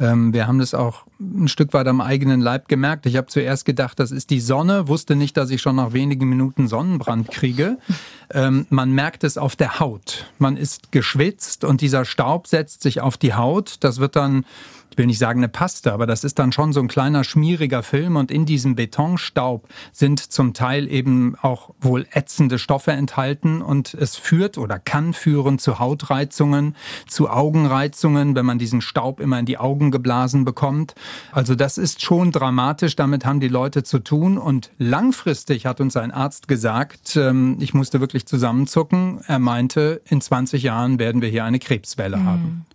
Ähm, 0.00 0.32
wir 0.32 0.46
haben 0.46 0.58
das 0.58 0.72
auch 0.72 1.04
ein 1.20 1.46
Stück 1.46 1.74
weit 1.74 1.86
am 1.88 2.00
eigenen 2.00 2.40
Leib 2.40 2.68
gemerkt. 2.68 3.04
Ich 3.04 3.16
habe 3.16 3.26
zuerst 3.26 3.66
gedacht, 3.66 4.00
das 4.00 4.12
ist 4.12 4.30
die 4.30 4.40
Sonne, 4.40 4.88
wusste 4.88 5.14
nicht, 5.14 5.36
dass 5.36 5.50
ich 5.50 5.60
schon 5.60 5.76
nach 5.76 5.92
wenigen 5.92 6.26
Minuten 6.26 6.68
Sonnenbrand 6.68 7.30
kriege. 7.30 7.76
Ähm, 8.30 8.66
man 8.70 8.92
merkt 8.92 9.24
es 9.24 9.36
auf 9.36 9.56
der 9.56 9.78
Haut. 9.78 10.26
Man 10.38 10.56
ist 10.56 10.90
geschwitzt 10.90 11.64
und 11.64 11.82
dieser 11.82 12.06
Staub 12.06 12.46
setzt 12.46 12.82
sich 12.82 13.02
auf 13.02 13.18
die 13.18 13.34
Haut. 13.34 13.76
Das 13.80 13.98
wird 13.98 14.16
dann 14.16 14.46
ich 14.90 14.98
will 14.98 15.06
nicht 15.06 15.18
sagen 15.18 15.40
eine 15.40 15.48
Paste, 15.48 15.92
aber 15.92 16.06
das 16.06 16.24
ist 16.24 16.38
dann 16.38 16.52
schon 16.52 16.72
so 16.72 16.80
ein 16.80 16.88
kleiner 16.88 17.22
schmieriger 17.22 17.82
Film 17.82 18.16
und 18.16 18.30
in 18.30 18.46
diesem 18.46 18.76
Betonstaub 18.76 19.68
sind 19.92 20.20
zum 20.20 20.54
Teil 20.54 20.90
eben 20.90 21.36
auch 21.42 21.70
wohl 21.80 22.06
ätzende 22.12 22.58
Stoffe 22.58 22.92
enthalten 22.92 23.60
und 23.62 23.94
es 23.94 24.16
führt 24.16 24.58
oder 24.58 24.78
kann 24.78 25.12
führen 25.12 25.58
zu 25.58 25.78
Hautreizungen, 25.78 26.74
zu 27.06 27.28
Augenreizungen, 27.28 28.34
wenn 28.34 28.46
man 28.46 28.58
diesen 28.58 28.80
Staub 28.80 29.20
immer 29.20 29.38
in 29.38 29.46
die 29.46 29.58
Augen 29.58 29.90
geblasen 29.90 30.44
bekommt. 30.44 30.94
Also 31.30 31.54
das 31.54 31.76
ist 31.76 32.02
schon 32.02 32.32
dramatisch, 32.32 32.96
damit 32.96 33.26
haben 33.26 33.40
die 33.40 33.48
Leute 33.48 33.82
zu 33.82 33.98
tun 33.98 34.38
und 34.38 34.70
langfristig 34.78 35.66
hat 35.66 35.80
uns 35.80 35.96
ein 35.96 36.10
Arzt 36.10 36.48
gesagt, 36.48 37.16
ähm, 37.16 37.58
ich 37.60 37.74
musste 37.74 38.00
wirklich 38.00 38.26
zusammenzucken, 38.26 39.20
er 39.26 39.38
meinte, 39.38 40.00
in 40.08 40.20
20 40.20 40.62
Jahren 40.62 40.98
werden 40.98 41.20
wir 41.20 41.28
hier 41.28 41.44
eine 41.44 41.58
Krebswelle 41.58 42.16
mhm. 42.16 42.24
haben 42.24 42.66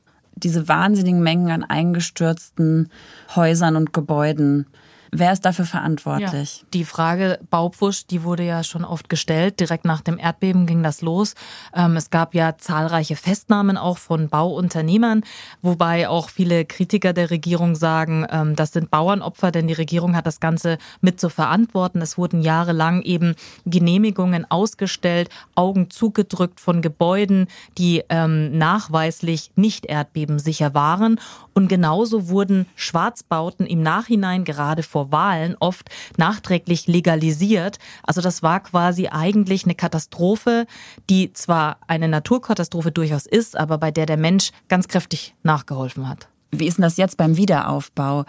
diese 0.43 0.67
wahnsinnigen 0.67 1.21
Mengen 1.21 1.51
an 1.51 1.63
eingestürzten 1.63 2.89
Häusern 3.35 3.75
und 3.75 3.93
Gebäuden. 3.93 4.67
Wer 5.13 5.33
ist 5.33 5.43
dafür 5.43 5.65
verantwortlich? 5.65 6.59
Ja. 6.61 6.67
Die 6.73 6.85
Frage 6.85 7.39
Baupfusch, 7.49 8.07
die 8.07 8.23
wurde 8.23 8.43
ja 8.43 8.63
schon 8.63 8.85
oft 8.85 9.09
gestellt. 9.09 9.59
Direkt 9.59 9.83
nach 9.83 9.99
dem 9.99 10.17
Erdbeben 10.17 10.65
ging 10.65 10.83
das 10.83 11.01
los. 11.01 11.35
Ähm, 11.75 11.97
es 11.97 12.11
gab 12.11 12.33
ja 12.33 12.57
zahlreiche 12.57 13.17
Festnahmen 13.17 13.75
auch 13.75 13.97
von 13.97 14.29
Bauunternehmern, 14.29 15.23
wobei 15.61 16.07
auch 16.07 16.29
viele 16.29 16.63
Kritiker 16.63 17.11
der 17.11 17.29
Regierung 17.29 17.75
sagen, 17.75 18.25
ähm, 18.31 18.55
das 18.55 18.71
sind 18.71 18.89
Bauernopfer, 18.89 19.51
denn 19.51 19.67
die 19.67 19.73
Regierung 19.73 20.15
hat 20.15 20.25
das 20.25 20.39
Ganze 20.39 20.77
mit 21.01 21.19
zu 21.19 21.27
verantworten. 21.27 22.01
Es 22.01 22.17
wurden 22.17 22.41
jahrelang 22.41 23.01
eben 23.01 23.35
Genehmigungen 23.65 24.49
ausgestellt, 24.49 25.29
Augen 25.55 25.89
zugedrückt 25.89 26.61
von 26.61 26.81
Gebäuden, 26.81 27.47
die 27.77 28.01
ähm, 28.07 28.57
nachweislich 28.57 29.51
nicht 29.57 29.87
erdbebensicher 29.87 30.73
waren. 30.73 31.19
Und 31.53 31.67
genauso 31.67 32.29
wurden 32.29 32.65
Schwarzbauten 32.75 33.65
im 33.65 33.83
Nachhinein 33.83 34.45
gerade 34.45 34.83
vor 34.83 35.00
Wahlen 35.09 35.55
oft 35.59 35.89
nachträglich 36.17 36.87
legalisiert. 36.87 37.79
Also 38.03 38.19
das 38.19 38.43
war 38.43 38.59
quasi 38.59 39.07
eigentlich 39.07 39.63
eine 39.63 39.75
Katastrophe, 39.75 40.67
die 41.09 41.31
zwar 41.31 41.77
eine 41.87 42.09
Naturkatastrophe 42.09 42.91
durchaus 42.91 43.25
ist, 43.25 43.57
aber 43.57 43.77
bei 43.77 43.91
der 43.91 44.05
der 44.05 44.17
Mensch 44.17 44.51
ganz 44.67 44.87
kräftig 44.87 45.33
nachgeholfen 45.43 46.09
hat. 46.09 46.27
Wie 46.51 46.67
ist 46.67 46.77
denn 46.77 46.83
das 46.83 46.97
jetzt 46.97 47.17
beim 47.17 47.37
Wiederaufbau? 47.37 48.25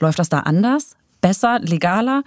Läuft 0.00 0.18
das 0.18 0.28
da 0.28 0.40
anders? 0.40 0.96
Besser? 1.20 1.58
Legaler? 1.60 2.22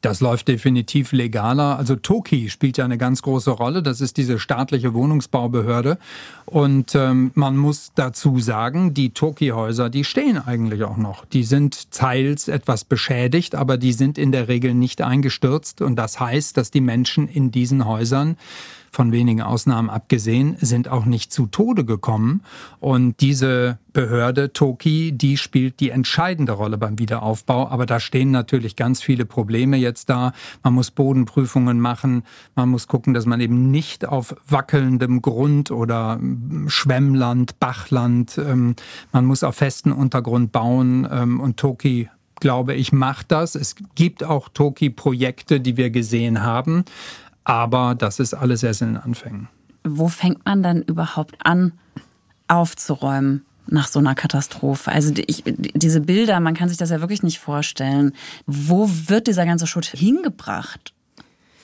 Das 0.00 0.20
läuft 0.20 0.48
definitiv 0.48 1.12
legaler. 1.12 1.76
Also 1.78 1.94
Toki 1.94 2.48
spielt 2.48 2.78
ja 2.78 2.84
eine 2.84 2.96
ganz 2.96 3.20
große 3.22 3.50
Rolle. 3.50 3.82
Das 3.82 4.00
ist 4.00 4.16
diese 4.16 4.38
staatliche 4.38 4.94
Wohnungsbaubehörde. 4.94 5.98
Und 6.46 6.94
ähm, 6.94 7.32
man 7.34 7.56
muss 7.56 7.92
dazu 7.94 8.38
sagen, 8.38 8.94
die 8.94 9.10
Toki-Häuser, 9.10 9.90
die 9.90 10.04
stehen 10.04 10.38
eigentlich 10.38 10.84
auch 10.84 10.96
noch. 10.96 11.26
Die 11.26 11.44
sind 11.44 11.90
teils 11.90 12.48
etwas 12.48 12.84
beschädigt, 12.84 13.54
aber 13.54 13.76
die 13.76 13.92
sind 13.92 14.16
in 14.16 14.32
der 14.32 14.48
Regel 14.48 14.74
nicht 14.74 15.02
eingestürzt. 15.02 15.82
Und 15.82 15.96
das 15.96 16.18
heißt, 16.18 16.56
dass 16.56 16.70
die 16.70 16.80
Menschen 16.80 17.28
in 17.28 17.50
diesen 17.50 17.84
Häusern 17.84 18.36
von 18.90 19.12
wenigen 19.12 19.40
Ausnahmen 19.40 19.88
abgesehen, 19.88 20.56
sind 20.60 20.88
auch 20.88 21.04
nicht 21.04 21.32
zu 21.32 21.46
Tode 21.46 21.84
gekommen. 21.84 22.42
Und 22.80 23.20
diese 23.20 23.78
Behörde, 23.92 24.52
Toki, 24.52 25.12
die 25.12 25.36
spielt 25.36 25.80
die 25.80 25.90
entscheidende 25.90 26.52
Rolle 26.52 26.76
beim 26.76 26.98
Wiederaufbau. 26.98 27.68
Aber 27.68 27.86
da 27.86 28.00
stehen 28.00 28.30
natürlich 28.30 28.76
ganz 28.76 29.00
viele 29.00 29.24
Probleme 29.24 29.76
jetzt 29.76 30.10
da. 30.10 30.32
Man 30.62 30.74
muss 30.74 30.90
Bodenprüfungen 30.90 31.80
machen. 31.80 32.24
Man 32.56 32.68
muss 32.68 32.88
gucken, 32.88 33.14
dass 33.14 33.26
man 33.26 33.40
eben 33.40 33.70
nicht 33.70 34.06
auf 34.06 34.34
wackelndem 34.48 35.22
Grund 35.22 35.70
oder 35.70 36.18
Schwemmland, 36.66 37.60
Bachland, 37.60 38.38
ähm, 38.38 38.74
man 39.12 39.24
muss 39.24 39.44
auf 39.44 39.56
festen 39.56 39.92
Untergrund 39.92 40.52
bauen. 40.52 41.06
Ähm, 41.10 41.40
und 41.40 41.56
Toki 41.56 42.08
glaube 42.40 42.74
ich, 42.74 42.92
macht 42.92 43.30
das. 43.30 43.54
Es 43.54 43.76
gibt 43.94 44.24
auch 44.24 44.48
Toki-Projekte, 44.48 45.60
die 45.60 45.76
wir 45.76 45.90
gesehen 45.90 46.42
haben. 46.42 46.84
Aber 47.44 47.94
das 47.94 48.20
ist 48.20 48.34
alles 48.34 48.62
erst 48.62 48.82
in 48.82 48.94
den 48.94 48.96
Anfängen. 48.96 49.48
Wo 49.84 50.08
fängt 50.08 50.44
man 50.44 50.62
dann 50.62 50.82
überhaupt 50.82 51.36
an, 51.44 51.72
aufzuräumen? 52.48 53.44
nach 53.72 53.86
so 53.88 54.00
einer 54.00 54.14
Katastrophe. 54.14 54.90
Also 54.90 55.12
ich, 55.26 55.44
diese 55.46 56.00
Bilder, 56.00 56.40
man 56.40 56.54
kann 56.54 56.68
sich 56.68 56.78
das 56.78 56.90
ja 56.90 57.00
wirklich 57.00 57.22
nicht 57.22 57.38
vorstellen. 57.38 58.12
Wo 58.46 58.90
wird 59.06 59.26
dieser 59.28 59.46
ganze 59.46 59.68
Schutt 59.68 59.86
hingebracht? 59.86 60.92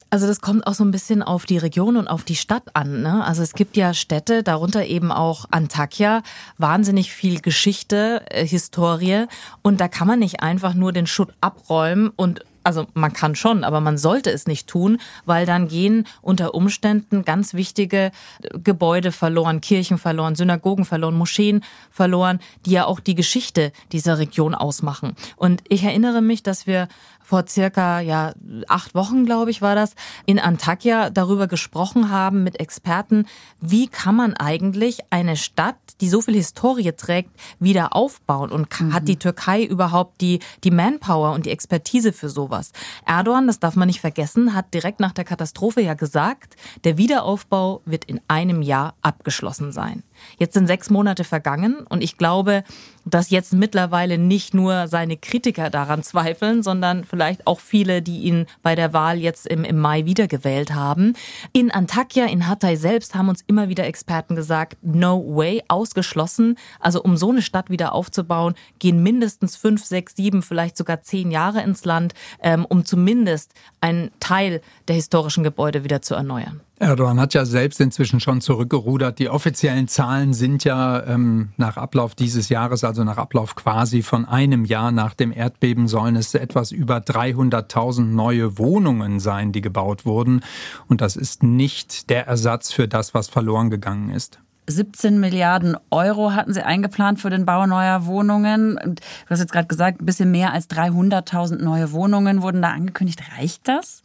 Also 0.09 0.28
das 0.28 0.40
kommt 0.40 0.66
auch 0.66 0.75
so 0.75 0.85
ein 0.85 0.92
bisschen 0.92 1.23
auf 1.23 1.47
die 1.47 1.59
Region 1.59 1.97
und 1.97 2.06
auf 2.06 2.23
die 2.23 2.37
Stadt 2.37 2.62
an. 2.75 3.02
Ne? 3.02 3.25
Also 3.25 3.42
es 3.42 3.54
gibt 3.54 3.76
ja 3.76 3.92
Städte, 3.92 4.45
darunter 4.45 4.87
eben 4.87 5.11
auch 5.11 5.47
Antakya, 5.50 6.23
wahnsinnig 6.59 7.12
viel 7.12 7.40
Geschichte, 7.40 8.23
äh, 8.30 8.47
Historie. 8.47 9.26
Und 9.62 9.80
da 9.80 9.88
kann 9.88 10.06
man 10.06 10.21
nicht 10.21 10.42
einfach 10.42 10.75
nur 10.75 10.92
den 10.92 11.09
Schutt 11.09 11.35
abräumen 11.40 12.11
und 12.14 12.45
also 12.66 12.87
man 12.94 13.12
kann 13.12 13.37
schon, 13.37 13.62
aber 13.62 13.80
man 13.80 13.96
sollte 13.96 14.30
es 14.30 14.49
nicht 14.49 14.66
tun, 14.66 14.99
weil 15.25 15.46
dann 15.46 15.68
gehen 15.68 16.04
unter 16.20 16.52
Umständen 16.52 17.25
ganz 17.25 17.54
wichtige 17.54 18.11
Gebäude 18.52 19.12
verloren, 19.12 19.61
Kirchen 19.61 19.99
verloren, 19.99 20.35
Synagogen 20.35 20.85
verloren, 20.85 21.16
Moscheen 21.16 21.62
verloren, 21.92 22.40
die 22.64 22.73
ja 22.73 22.85
auch 22.87 22.99
die 22.99 23.14
Geschichte 23.14 23.73
dieser 23.92 24.18
Region 24.18 24.54
ausmachen. 24.56 25.14
Und 25.37 25.62
ich 25.68 25.85
erinnere 25.85 26.23
mich, 26.23 26.42
dass 26.42 26.66
wir 26.66 26.88
vor 27.26 27.45
circa 27.49 27.99
ja 27.99 28.35
acht 28.68 28.95
Wochen, 28.95 29.26
glaube 29.26 29.50
ich, 29.50 29.61
war 29.61 29.75
das, 29.75 29.97
in 30.26 30.38
Antakya 30.38 31.11
darüber 31.11 31.49
gesprochen 31.49 32.09
haben 32.09 32.45
mit 32.45 32.61
Experten, 32.61 33.26
wie 33.61 33.88
kann 33.88 34.14
man 34.14 34.35
eigentlich 34.35 35.00
eine 35.11 35.37
Stadt, 35.37 35.75
die 36.00 36.09
so 36.09 36.21
viel 36.23 36.35
Historie 36.35 36.92
trägt, 36.92 37.30
wieder 37.59 37.97
aufbauen 37.97 38.52
und 38.52 38.68
mhm. 38.80 38.95
hat 38.95 39.09
die 39.09 39.18
Türkei 39.18 39.64
überhaupt 39.64 40.21
die, 40.21 40.38
die 40.62 40.71
Manpower 40.71 41.33
und 41.33 41.47
die 41.47 41.50
Expertise 41.50 42.12
für 42.12 42.28
sowas? 42.28 42.71
Erdogan, 43.04 43.49
das 43.49 43.59
darf 43.59 43.75
man 43.75 43.88
nicht 43.88 44.00
vergessen, 44.00 44.54
hat 44.54 44.73
direkt 44.73 45.00
nach 45.00 45.12
der 45.12 45.25
Katastrophe 45.25 45.80
ja 45.80 45.95
gesagt, 45.95 46.54
der 46.85 46.97
Wiederaufbau 46.97 47.83
wird 47.87 48.04
in 48.04 48.21
einem 48.28 48.62
Jahr 48.62 48.95
abgeschlossen 49.02 49.73
sein. 49.73 50.04
Jetzt 50.38 50.54
sind 50.54 50.68
sechs 50.68 50.90
Monate 50.90 51.25
vergangen 51.25 51.87
und 51.88 52.02
ich 52.02 52.16
glaube, 52.16 52.62
dass 53.04 53.30
jetzt 53.30 53.52
mittlerweile 53.52 54.18
nicht 54.18 54.52
nur 54.52 54.88
seine 54.88 55.16
Kritiker 55.16 55.71
daran 55.71 56.02
zweifeln, 56.04 56.62
sondern 56.62 57.04
vielleicht 57.16 57.46
auch 57.46 57.61
viele, 57.61 58.02
die 58.02 58.25
ihn 58.25 58.44
bei 58.62 58.75
der 58.75 58.92
Wahl 58.92 59.16
jetzt 59.16 59.46
im, 59.46 59.64
im 59.64 59.78
Mai 59.78 60.04
wiedergewählt 60.04 60.75
haben. 60.75 61.14
In 61.52 61.70
Antakya, 61.70 62.26
in 62.26 62.46
Hatay 62.46 62.76
selbst 62.76 63.14
haben 63.14 63.30
uns 63.30 63.42
immer 63.46 63.70
wieder 63.70 63.87
Experten 63.87 64.37
gesagt, 64.37 64.76
no 64.82 65.25
way, 65.26 65.62
ausgeschlossen. 65.68 66.58
Also 66.78 67.02
um 67.02 67.16
so 67.16 67.30
eine 67.30 67.40
Stadt 67.40 67.70
wieder 67.70 67.94
aufzubauen, 67.94 68.54
gehen 68.78 69.02
mindestens 69.02 69.56
fünf, 69.56 69.82
sechs, 69.82 70.14
sieben, 70.14 70.42
vielleicht 70.42 70.76
sogar 70.76 71.00
zehn 71.00 71.30
Jahre 71.30 71.62
ins 71.62 71.87
Land, 71.87 72.12
ähm, 72.42 72.66
um 72.66 72.85
zumindest 72.85 73.54
einen 73.80 74.11
Teil 74.20 74.61
der 74.88 74.96
historischen 74.96 75.42
Gebäude 75.42 75.85
wieder 75.85 76.02
zu 76.02 76.14
erneuern. 76.14 76.61
Erdogan 76.78 77.18
hat 77.18 77.33
ja 77.33 77.47
selbst 77.47 77.80
inzwischen 77.80 78.21
schon 78.21 78.42
zurückgerudert. 78.42 79.18
Die 79.18 79.30
offiziellen 79.30 79.88
Zahlen 79.88 80.35
sind 80.35 80.62
ja 80.64 81.02
ähm, 81.04 81.49
nach 81.56 81.78
Ablauf 81.78 82.14
dieses 82.14 82.50
Jahres, 82.50 82.85
also 82.85 83.02
nach 83.02 83.16
Ablauf 83.16 83.54
quasi 83.54 84.02
von 84.02 84.26
einem 84.26 84.66
Jahr 84.66 84.92
nach 84.92 85.14
dem 85.14 85.33
Erdbeben, 85.33 85.88
sollen 85.88 86.16
es 86.16 86.35
etwas 86.35 86.73
über 86.73 86.99
300.000 86.99 88.02
neue 88.02 88.59
Wohnungen 88.59 89.21
sein, 89.21 89.52
die 89.52 89.62
gebaut 89.62 90.04
wurden. 90.04 90.42
Und 90.87 91.00
das 91.00 91.16
ist 91.16 91.42
nicht 91.42 92.11
der 92.11 92.26
Ersatz 92.26 92.73
für 92.73 92.88
das, 92.88 93.14
was 93.14 93.28
verloren 93.28 93.71
gegangen 93.71 94.11
ist. 94.11 94.38
17 94.68 95.18
Milliarden 95.18 95.76
Euro 95.90 96.33
hatten 96.33 96.52
sie 96.52 96.62
eingeplant 96.62 97.21
für 97.21 97.30
den 97.30 97.47
Bau 97.47 97.66
neuer 97.66 98.04
Wohnungen. 98.04 98.76
Du 98.85 99.30
hast 99.30 99.40
jetzt 99.40 99.52
gerade 99.52 99.68
gesagt, 99.68 100.02
ein 100.02 100.06
bisschen 100.06 100.30
mehr 100.30 100.52
als 100.52 100.68
300.000 100.68 101.62
neue 101.62 101.92
Wohnungen 101.92 102.42
wurden 102.42 102.61
da 102.61 102.71
angekündigt. 102.71 103.23
Reicht 103.38 103.66
das? 103.66 104.02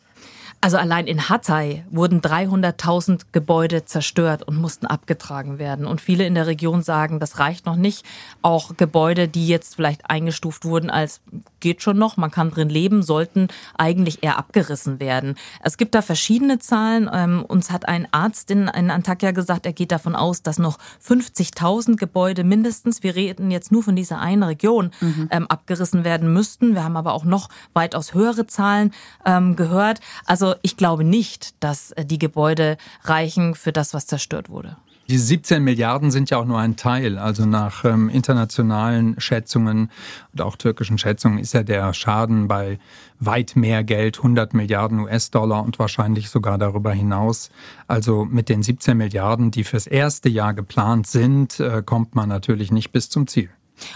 Also 0.64 0.78
allein 0.78 1.08
in 1.08 1.28
Hatay 1.28 1.84
wurden 1.90 2.22
300.000 2.22 3.22
Gebäude 3.32 3.86
zerstört 3.86 4.44
und 4.44 4.58
mussten 4.58 4.86
abgetragen 4.86 5.58
werden. 5.58 5.88
Und 5.88 6.02
viele 6.02 6.24
in 6.28 6.36
der 6.36 6.46
Region 6.46 6.84
sagen, 6.84 7.20
das 7.20 7.40
reicht 7.40 7.66
noch 7.66 7.76
nicht. 7.76 8.06
Auch 8.44 8.78
Gebäude, 8.78 9.28
die 9.28 9.48
jetzt 9.48 9.76
vielleicht 9.76 10.08
eingestuft 10.08 10.64
wurden 10.64 10.92
als 10.92 11.22
geht 11.62 11.82
schon 11.82 11.98
noch, 11.98 12.18
man 12.18 12.30
kann 12.30 12.52
drin 12.52 12.70
leben, 12.70 13.02
sollten 13.02 13.48
eigentlich 13.78 14.24
eher 14.24 14.38
abgerissen 14.38 15.00
werden. 15.00 15.36
Es 15.64 15.78
gibt 15.78 15.96
da 15.96 16.02
verschiedene 16.02 16.60
Zahlen. 16.60 17.10
Ähm, 17.12 17.44
uns 17.48 17.72
hat 17.72 17.88
ein 17.88 18.08
Arzt 18.12 18.52
in, 18.52 18.68
in 18.68 18.92
Antakya 18.92 19.32
gesagt, 19.32 19.66
er 19.66 19.74
geht 19.74 19.92
davon 19.92 20.16
aus, 20.16 20.44
dass 20.44 20.60
noch 20.60 20.78
50.000 21.04 21.96
Gebäude 21.96 22.44
mindestens, 22.44 23.02
wir 23.02 23.16
reden 23.16 23.50
jetzt 23.50 23.72
nur 23.72 23.82
von 23.82 23.96
dieser 23.96 24.20
einen 24.20 24.44
Region, 24.44 24.92
mhm. 25.00 25.28
ähm, 25.32 25.48
abgerissen 25.48 26.04
werden 26.04 26.32
müssten. 26.34 26.76
Wir 26.76 26.84
haben 26.84 26.98
aber 26.98 27.14
auch 27.14 27.24
noch 27.24 27.50
weitaus 27.74 28.14
höhere 28.14 28.46
Zahlen 28.46 28.92
ähm, 29.26 29.56
gehört. 29.56 30.02
Also 30.26 30.51
ich 30.62 30.78
glaube 30.78 31.04
nicht, 31.04 31.54
dass 31.60 31.92
äh, 31.92 32.06
die 32.06 32.20
Gebäude 32.20 32.78
reichen 33.04 33.56
für 33.56 33.72
das, 33.72 33.94
was 33.94 34.08
zerstört 34.08 34.50
wurde. 34.50 34.78
Die 35.12 35.18
17 35.18 35.62
Milliarden 35.62 36.10
sind 36.10 36.30
ja 36.30 36.38
auch 36.38 36.46
nur 36.46 36.60
ein 36.60 36.78
Teil. 36.78 37.18
Also 37.18 37.46
nach 37.46 37.84
ähm, 37.84 38.08
internationalen 38.08 39.20
Schätzungen 39.20 39.92
und 40.32 40.42
auch 40.42 40.56
türkischen 40.56 40.98
Schätzungen 40.98 41.38
ist 41.38 41.54
ja 41.54 41.64
der 41.64 41.94
Schaden 41.94 42.48
bei 42.48 42.80
weit 43.20 43.58
mehr 43.58 43.84
Geld, 43.84 44.20
100 44.20 44.54
Milliarden 44.54 45.00
US-Dollar 45.00 45.64
und 45.64 45.80
wahrscheinlich 45.80 46.30
sogar 46.30 46.58
darüber 46.58 46.94
hinaus. 46.94 47.52
Also 47.88 48.24
mit 48.24 48.48
den 48.48 48.64
17 48.64 48.96
Milliarden, 48.96 49.52
die 49.52 49.66
fürs 49.66 49.86
erste 49.86 50.30
Jahr 50.30 50.54
geplant 50.54 51.08
sind, 51.08 51.60
äh, 51.60 51.84
kommt 51.86 52.16
man 52.16 52.30
natürlich 52.30 52.72
nicht 52.72 52.94
bis 52.94 53.10
zum 53.10 53.28
Ziel. 53.28 53.50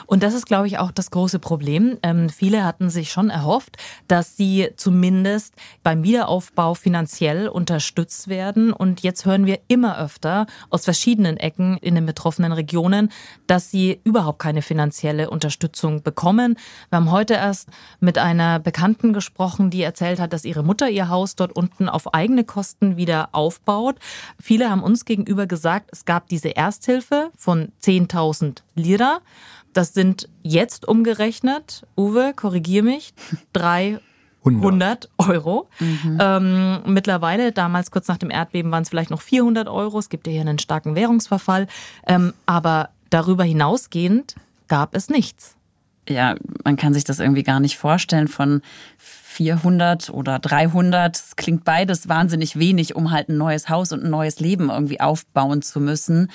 Und 0.05 0.23
das 0.23 0.33
ist, 0.33 0.45
glaube 0.45 0.67
ich, 0.67 0.79
auch 0.79 0.91
das 0.91 1.11
große 1.11 1.39
Problem. 1.39 1.97
Ähm, 2.03 2.29
viele 2.29 2.63
hatten 2.63 2.89
sich 2.89 3.11
schon 3.11 3.29
erhofft, 3.29 3.77
dass 4.07 4.37
sie 4.37 4.69
zumindest 4.75 5.53
beim 5.83 6.03
Wiederaufbau 6.03 6.73
finanziell 6.73 7.47
unterstützt 7.47 8.27
werden. 8.27 8.73
Und 8.73 9.01
jetzt 9.01 9.25
hören 9.25 9.45
wir 9.45 9.59
immer 9.67 9.97
öfter 9.97 10.47
aus 10.69 10.85
verschiedenen 10.85 11.37
Ecken 11.37 11.77
in 11.77 11.95
den 11.95 12.05
betroffenen 12.05 12.51
Regionen, 12.51 13.11
dass 13.47 13.71
sie 13.71 13.99
überhaupt 14.03 14.39
keine 14.39 14.61
finanzielle 14.61 15.29
Unterstützung 15.29 16.03
bekommen. 16.03 16.57
Wir 16.89 16.97
haben 16.97 17.11
heute 17.11 17.35
erst 17.35 17.69
mit 17.99 18.17
einer 18.17 18.59
Bekannten 18.59 19.13
gesprochen, 19.13 19.69
die 19.69 19.81
erzählt 19.81 20.19
hat, 20.19 20.33
dass 20.33 20.45
ihre 20.45 20.63
Mutter 20.63 20.89
ihr 20.89 21.09
Haus 21.09 21.35
dort 21.35 21.55
unten 21.55 21.89
auf 21.89 22.13
eigene 22.13 22.43
Kosten 22.43 22.97
wieder 22.97 23.29
aufbaut. 23.31 23.97
Viele 24.39 24.69
haben 24.69 24.83
uns 24.83 25.05
gegenüber 25.05 25.47
gesagt, 25.47 25.89
es 25.91 26.05
gab 26.05 26.27
diese 26.27 26.55
Ersthilfe 26.55 27.31
von 27.35 27.71
10.000 27.83 28.64
Lira. 28.75 29.19
Das 29.73 29.93
sind 29.93 30.29
jetzt 30.41 30.87
umgerechnet, 30.87 31.85
Uwe, 31.97 32.33
korrigier 32.33 32.83
mich, 32.83 33.13
300 33.53 35.09
Euro. 35.17 35.67
Mhm. 35.79 36.17
Ähm, 36.21 36.79
mittlerweile, 36.85 37.51
damals 37.51 37.91
kurz 37.91 38.07
nach 38.07 38.17
dem 38.17 38.29
Erdbeben, 38.29 38.71
waren 38.71 38.83
es 38.83 38.89
vielleicht 38.89 39.11
noch 39.11 39.21
400 39.21 39.67
Euro. 39.67 39.99
Es 39.99 40.09
gibt 40.09 40.27
ja 40.27 40.33
hier 40.33 40.41
einen 40.41 40.59
starken 40.59 40.95
Währungsverfall. 40.95 41.67
Ähm, 42.07 42.33
aber 42.45 42.89
darüber 43.09 43.43
hinausgehend 43.43 44.35
gab 44.67 44.95
es 44.95 45.09
nichts. 45.09 45.55
Ja, 46.07 46.35
man 46.63 46.75
kann 46.75 46.93
sich 46.93 47.03
das 47.03 47.19
irgendwie 47.19 47.43
gar 47.43 47.59
nicht 47.59 47.77
vorstellen 47.77 48.27
von 48.27 48.61
400 49.35 50.09
oder 50.09 50.39
300. 50.39 51.15
Es 51.15 51.35
klingt 51.35 51.65
beides 51.65 52.07
wahnsinnig 52.07 52.57
wenig, 52.57 52.95
um 52.95 53.11
halt 53.11 53.29
ein 53.29 53.37
neues 53.37 53.69
Haus 53.69 53.91
und 53.91 54.03
ein 54.03 54.09
neues 54.09 54.39
Leben 54.39 54.69
irgendwie 54.69 55.01
aufbauen 55.01 55.61
zu 55.61 55.79
müssen. 55.79 56.31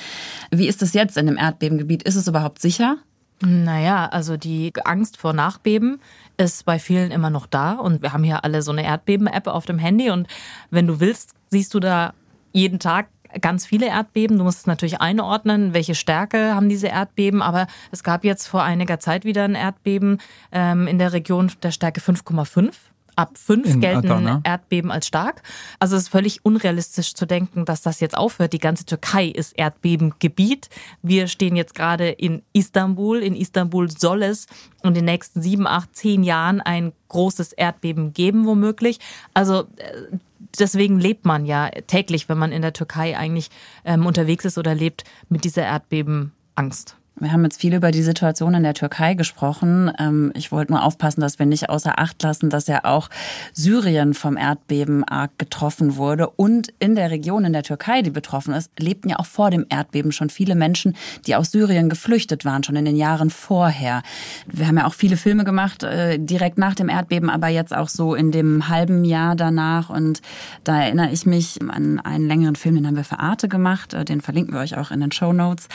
Wie 0.50 0.68
ist 0.68 0.82
es 0.82 0.92
jetzt 0.92 1.16
in 1.16 1.26
dem 1.26 1.38
Erdbebengebiet? 1.38 2.02
Ist 2.02 2.16
es 2.16 2.28
überhaupt 2.28 2.60
sicher? 2.60 2.98
Naja, 3.42 4.06
also 4.06 4.36
die 4.36 4.72
Angst 4.84 5.16
vor 5.16 5.32
Nachbeben 5.32 5.98
ist 6.36 6.66
bei 6.66 6.78
vielen 6.78 7.10
immer 7.10 7.30
noch 7.30 7.46
da 7.46 7.72
und 7.72 8.02
wir 8.02 8.12
haben 8.12 8.22
hier 8.22 8.44
alle 8.44 8.60
so 8.60 8.70
eine 8.70 8.84
Erdbeben-App 8.84 9.46
auf 9.46 9.64
dem 9.64 9.78
Handy 9.78 10.10
und 10.10 10.28
wenn 10.70 10.86
du 10.86 11.00
willst, 11.00 11.30
siehst 11.48 11.72
du 11.72 11.80
da 11.80 12.12
jeden 12.52 12.78
Tag 12.78 13.08
ganz 13.40 13.64
viele 13.64 13.86
Erdbeben. 13.86 14.38
Du 14.38 14.44
musst 14.44 14.60
es 14.60 14.66
natürlich 14.66 15.00
einordnen, 15.00 15.72
welche 15.72 15.94
Stärke 15.94 16.54
haben 16.54 16.68
diese 16.68 16.88
Erdbeben. 16.88 17.42
Aber 17.42 17.66
es 17.92 18.02
gab 18.02 18.24
jetzt 18.24 18.46
vor 18.46 18.62
einiger 18.62 18.98
Zeit 18.98 19.24
wieder 19.24 19.44
ein 19.44 19.54
Erdbeben 19.54 20.18
ähm, 20.52 20.86
in 20.86 20.98
der 20.98 21.12
Region 21.12 21.50
der 21.62 21.70
Stärke 21.70 22.00
5,5 22.00 22.72
ab 23.20 23.36
fünf 23.36 23.66
in 23.66 23.80
gelten 23.80 24.10
Adana. 24.10 24.40
Erdbeben 24.44 24.90
als 24.90 25.06
stark. 25.06 25.42
Also 25.78 25.94
es 25.96 26.04
ist 26.04 26.08
völlig 26.08 26.44
unrealistisch 26.44 27.12
zu 27.12 27.26
denken, 27.26 27.66
dass 27.66 27.82
das 27.82 28.00
jetzt 28.00 28.16
aufhört. 28.16 28.54
Die 28.54 28.58
ganze 28.58 28.86
Türkei 28.86 29.26
ist 29.26 29.52
Erdbebengebiet. 29.58 30.70
Wir 31.02 31.28
stehen 31.28 31.54
jetzt 31.54 31.74
gerade 31.74 32.08
in 32.08 32.42
Istanbul. 32.54 33.18
In 33.18 33.36
Istanbul 33.36 33.90
soll 33.90 34.22
es 34.22 34.46
in 34.82 34.94
den 34.94 35.04
nächsten 35.04 35.42
sieben, 35.42 35.66
acht, 35.66 35.94
zehn 35.94 36.22
Jahren 36.22 36.62
ein 36.62 36.92
großes 37.08 37.52
Erdbeben 37.52 38.14
geben, 38.14 38.46
womöglich. 38.46 38.98
Also 39.34 39.64
äh, 39.76 40.16
deswegen 40.58 40.98
lebt 40.98 41.26
man 41.26 41.44
ja 41.44 41.68
täglich, 41.86 42.30
wenn 42.30 42.38
man 42.38 42.52
in 42.52 42.62
der 42.62 42.72
Türkei 42.72 43.18
eigentlich 43.18 43.50
ähm, 43.84 44.06
unterwegs 44.06 44.46
ist 44.46 44.56
oder 44.56 44.74
lebt, 44.74 45.04
mit 45.28 45.44
dieser 45.44 45.64
Erdbebenangst. 45.64 46.96
Wir 47.20 47.32
haben 47.32 47.44
jetzt 47.44 47.60
viel 47.60 47.74
über 47.74 47.90
die 47.90 48.02
Situation 48.02 48.54
in 48.54 48.62
der 48.62 48.72
Türkei 48.72 49.12
gesprochen. 49.12 49.92
Ähm, 49.98 50.32
ich 50.34 50.50
wollte 50.52 50.72
nur 50.72 50.82
aufpassen, 50.82 51.20
dass 51.20 51.38
wir 51.38 51.44
nicht 51.44 51.68
außer 51.68 51.98
Acht 51.98 52.22
lassen, 52.22 52.48
dass 52.48 52.66
ja 52.66 52.84
auch 52.84 53.10
Syrien 53.52 54.14
vom 54.14 54.38
Erdbeben 54.38 55.04
arg 55.04 55.38
getroffen 55.38 55.96
wurde. 55.96 56.30
Und 56.30 56.72
in 56.78 56.94
der 56.94 57.10
Region 57.10 57.44
in 57.44 57.52
der 57.52 57.62
Türkei, 57.62 58.00
die 58.00 58.10
betroffen 58.10 58.54
ist, 58.54 58.70
lebten 58.78 59.10
ja 59.10 59.18
auch 59.18 59.26
vor 59.26 59.50
dem 59.50 59.66
Erdbeben 59.68 60.12
schon 60.12 60.30
viele 60.30 60.54
Menschen, 60.54 60.96
die 61.26 61.36
aus 61.36 61.52
Syrien 61.52 61.90
geflüchtet 61.90 62.46
waren, 62.46 62.64
schon 62.64 62.76
in 62.76 62.86
den 62.86 62.96
Jahren 62.96 63.28
vorher. 63.28 64.02
Wir 64.46 64.66
haben 64.66 64.78
ja 64.78 64.86
auch 64.86 64.94
viele 64.94 65.18
Filme 65.18 65.44
gemacht, 65.44 65.82
äh, 65.82 66.18
direkt 66.18 66.56
nach 66.56 66.74
dem 66.74 66.88
Erdbeben, 66.88 67.28
aber 67.28 67.48
jetzt 67.48 67.76
auch 67.76 67.90
so 67.90 68.14
in 68.14 68.32
dem 68.32 68.68
halben 68.68 69.04
Jahr 69.04 69.36
danach. 69.36 69.90
Und 69.90 70.22
da 70.64 70.82
erinnere 70.82 71.10
ich 71.10 71.26
mich 71.26 71.58
an 71.68 72.00
einen 72.00 72.26
längeren 72.26 72.56
Film, 72.56 72.76
den 72.76 72.86
haben 72.86 72.96
wir 72.96 73.04
für 73.04 73.18
Arte 73.18 73.48
gemacht. 73.48 73.92
Äh, 73.92 74.06
den 74.06 74.22
verlinken 74.22 74.54
wir 74.54 74.60
euch 74.60 74.78
auch 74.78 74.90
in 74.90 75.00
den 75.00 75.12
Show 75.12 75.34
Notes. 75.34 75.68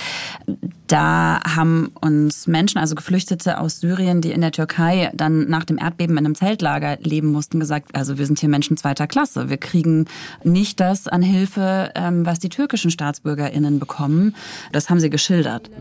Da 0.88 1.40
haben 1.44 1.92
uns 2.00 2.46
Menschen, 2.48 2.78
also 2.78 2.94
Geflüchtete 2.96 3.60
aus 3.60 3.80
Syrien, 3.80 4.22
die 4.22 4.32
in 4.32 4.42
der 4.42 4.52
Türkei 4.52 5.12
dann 5.14 5.50
nach 5.50 5.64
dem 5.64 5.78
Erdbeben 5.80 6.18
in 6.18 6.26
einem 6.26 6.36
Zeltlager 6.36 6.98
leben 7.02 7.32
mussten, 7.32 7.60
gesagt, 7.60 7.96
also 7.96 8.18
wir 8.18 8.26
sind 8.26 8.40
hier 8.40 8.50
Menschen 8.50 8.78
zweiter 8.78 9.08
Klasse. 9.08 9.50
Wir 9.50 9.58
kriegen 9.58 10.06
nicht 10.44 10.80
das 10.80 11.08
an 11.08 11.24
Hilfe, 11.24 11.92
ähm, 11.96 12.26
was 12.26 12.40
die 12.40 12.50
türkischen 12.50 12.92
StaatsbürgerInnen 12.92 13.80
bekommen. 13.80 14.36
Das 14.72 14.90
haben 14.90 15.00
sie 15.00 15.10
geschildert. 15.10 15.72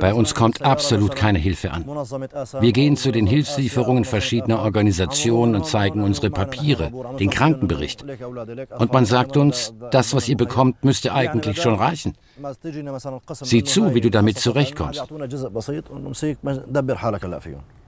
Bei 0.00 0.14
uns 0.14 0.34
kommt 0.34 0.62
absolut 0.62 1.16
keine 1.16 1.38
Hilfe 1.38 1.70
an. 1.70 1.84
Wir 2.60 2.72
gehen 2.72 2.96
zu 2.96 3.12
den 3.12 3.26
Hilfslieferungen 3.26 4.04
verschiedener 4.04 4.58
Organisationen 4.60 5.54
und 5.54 5.66
zeigen 5.66 6.02
unsere 6.02 6.30
Papiere, 6.30 6.90
den 7.18 7.30
Krankenbericht. 7.30 8.04
Und 8.78 8.92
man 8.92 9.06
sagt 9.06 9.36
uns, 9.36 9.72
das, 9.90 10.12
was 10.14 10.28
ihr 10.28 10.36
bekommt, 10.36 10.84
müsste 10.84 11.14
eigentlich 11.14 11.62
schon 11.62 11.74
reichen. 11.74 11.93
Imagine 11.94 12.14
Sieh 13.46 13.64
zu, 13.64 13.94
wie 13.94 14.00
du 14.00 14.10
damit 14.10 14.38
zurechtkommst. 14.38 15.00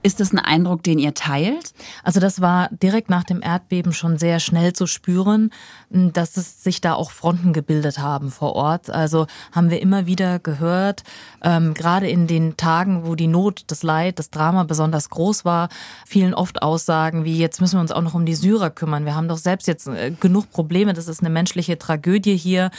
Ist 0.03 0.19
das 0.19 0.31
ein 0.31 0.39
Eindruck, 0.39 0.83
den 0.83 0.99
ihr 0.99 1.13
teilt? 1.15 1.73
Also 2.03 2.19
das 2.19 2.39
war 2.39 2.69
direkt 2.71 3.09
nach 3.09 3.23
dem 3.23 3.41
Erdbeben 3.41 3.91
schon 3.91 4.17
sehr 4.17 4.39
schnell 4.39 4.71
zu 4.71 4.85
spüren, 4.85 5.49
dass 5.89 6.37
es 6.37 6.63
sich 6.63 6.81
da 6.81 6.93
auch 6.93 7.11
Fronten 7.11 7.51
gebildet 7.51 7.97
haben 7.97 8.31
vor 8.31 8.55
Ort. 8.55 8.89
Also 8.89 9.25
haben 9.51 9.69
wir 9.69 9.81
immer 9.81 10.05
wieder 10.05 10.39
gehört, 10.39 11.03
ähm, 11.43 11.73
gerade 11.73 12.07
in 12.07 12.27
den 12.27 12.55
Tagen, 12.57 13.05
wo 13.05 13.15
die 13.15 13.27
Not, 13.27 13.63
das 13.67 13.83
Leid, 13.83 14.19
das 14.19 14.29
Drama 14.29 14.63
besonders 14.63 15.09
groß 15.09 15.45
war, 15.45 15.67
fielen 16.05 16.33
oft 16.33 16.61
Aussagen 16.61 17.25
wie, 17.25 17.37
jetzt 17.37 17.59
müssen 17.59 17.77
wir 17.77 17.81
uns 17.81 17.91
auch 17.91 18.01
noch 18.01 18.13
um 18.13 18.25
die 18.25 18.35
Syrer 18.35 18.69
kümmern. 18.69 19.03
Wir 19.03 19.15
haben 19.15 19.27
doch 19.27 19.37
selbst 19.37 19.67
jetzt 19.67 19.87
äh, 19.87 20.11
genug 20.11 20.51
Probleme, 20.51 20.93
das 20.93 21.07
ist 21.07 21.21
eine 21.21 21.31
menschliche 21.31 21.77
Tragödie 21.77 22.37
hier. 22.37 22.69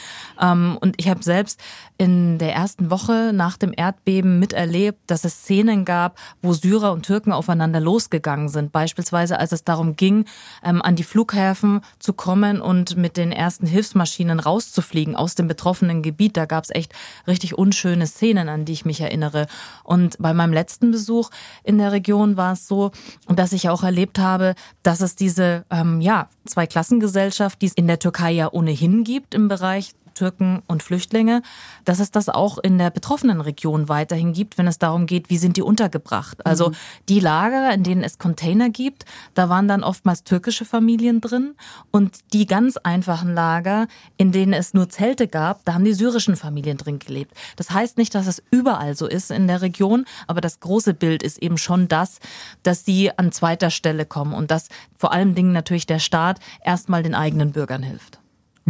Ähm, 0.40 0.78
und 0.80 0.94
ich 0.98 1.08
habe 1.08 1.22
selbst 1.22 1.57
in 1.96 2.38
der 2.38 2.54
ersten 2.54 2.90
Woche 2.90 3.32
nach 3.34 3.56
dem 3.56 3.72
Erdbeben 3.76 4.38
miterlebt, 4.38 5.00
dass 5.06 5.24
es 5.24 5.34
Szenen 5.34 5.84
gab, 5.84 6.18
wo 6.42 6.52
Syrer 6.52 6.92
und 6.92 7.04
Türken 7.04 7.32
aufeinander 7.32 7.80
losgegangen 7.80 8.48
sind. 8.48 8.72
Beispielsweise, 8.72 9.38
als 9.38 9.52
es 9.52 9.64
darum 9.64 9.96
ging, 9.96 10.24
ähm, 10.62 10.80
an 10.80 10.96
die 10.96 11.02
Flughäfen 11.02 11.80
zu 11.98 12.12
kommen 12.12 12.60
und 12.60 12.96
mit 12.96 13.16
den 13.16 13.32
ersten 13.32 13.66
Hilfsmaschinen 13.66 14.40
rauszufliegen 14.40 15.16
aus 15.16 15.34
dem 15.34 15.48
betroffenen 15.48 16.02
Gebiet. 16.02 16.36
Da 16.36 16.46
gab 16.46 16.64
es 16.64 16.70
echt 16.70 16.92
richtig 17.26 17.58
unschöne 17.58 18.06
Szenen, 18.06 18.48
an 18.48 18.64
die 18.64 18.72
ich 18.72 18.84
mich 18.84 19.00
erinnere. 19.00 19.46
Und 19.82 20.16
bei 20.18 20.32
meinem 20.32 20.52
letzten 20.52 20.90
Besuch 20.90 21.30
in 21.64 21.78
der 21.78 21.92
Region 21.92 22.36
war 22.36 22.52
es 22.52 22.68
so, 22.68 22.92
dass 23.26 23.52
ich 23.52 23.68
auch 23.68 23.82
erlebt 23.82 24.18
habe, 24.18 24.54
dass 24.82 25.00
es 25.00 25.16
diese 25.16 25.64
ähm, 25.70 26.00
ja, 26.00 26.28
Zweiklassengesellschaft, 26.46 27.60
die 27.60 27.66
es 27.66 27.74
in 27.74 27.86
der 27.86 27.98
Türkei 27.98 28.32
ja 28.32 28.52
ohnehin 28.52 29.04
gibt 29.04 29.34
im 29.34 29.48
Bereich 29.48 29.94
Türken 30.18 30.62
und 30.66 30.82
Flüchtlinge, 30.82 31.42
dass 31.84 32.00
es 32.00 32.10
das 32.10 32.28
auch 32.28 32.58
in 32.58 32.76
der 32.76 32.90
betroffenen 32.90 33.40
Region 33.40 33.88
weiterhin 33.88 34.32
gibt, 34.32 34.58
wenn 34.58 34.66
es 34.66 34.78
darum 34.78 35.06
geht, 35.06 35.30
wie 35.30 35.38
sind 35.38 35.56
die 35.56 35.62
untergebracht. 35.62 36.44
Also 36.44 36.70
mhm. 36.70 36.74
die 37.08 37.20
Lager, 37.20 37.72
in 37.72 37.84
denen 37.84 38.02
es 38.02 38.18
Container 38.18 38.68
gibt, 38.68 39.04
da 39.34 39.48
waren 39.48 39.68
dann 39.68 39.84
oftmals 39.84 40.24
türkische 40.24 40.64
Familien 40.64 41.20
drin 41.20 41.54
und 41.92 42.18
die 42.32 42.46
ganz 42.46 42.78
einfachen 42.78 43.32
Lager, 43.32 43.86
in 44.16 44.32
denen 44.32 44.54
es 44.54 44.74
nur 44.74 44.88
Zelte 44.88 45.28
gab, 45.28 45.64
da 45.64 45.74
haben 45.74 45.84
die 45.84 45.94
syrischen 45.94 46.34
Familien 46.34 46.78
drin 46.78 46.98
gelebt. 46.98 47.32
Das 47.54 47.70
heißt 47.70 47.96
nicht, 47.96 48.12
dass 48.16 48.26
es 48.26 48.42
überall 48.50 48.96
so 48.96 49.06
ist 49.06 49.30
in 49.30 49.46
der 49.46 49.62
Region, 49.62 50.04
aber 50.26 50.40
das 50.40 50.58
große 50.58 50.94
Bild 50.94 51.22
ist 51.22 51.38
eben 51.38 51.58
schon 51.58 51.86
das, 51.86 52.18
dass 52.64 52.84
sie 52.84 53.16
an 53.16 53.30
zweiter 53.30 53.70
Stelle 53.70 54.04
kommen 54.04 54.34
und 54.34 54.50
dass 54.50 54.68
vor 54.96 55.12
allen 55.12 55.36
Dingen 55.36 55.52
natürlich 55.52 55.86
der 55.86 56.00
Staat 56.00 56.40
erstmal 56.64 57.04
den 57.04 57.14
eigenen 57.14 57.52
Bürgern 57.52 57.84
hilft. 57.84 58.18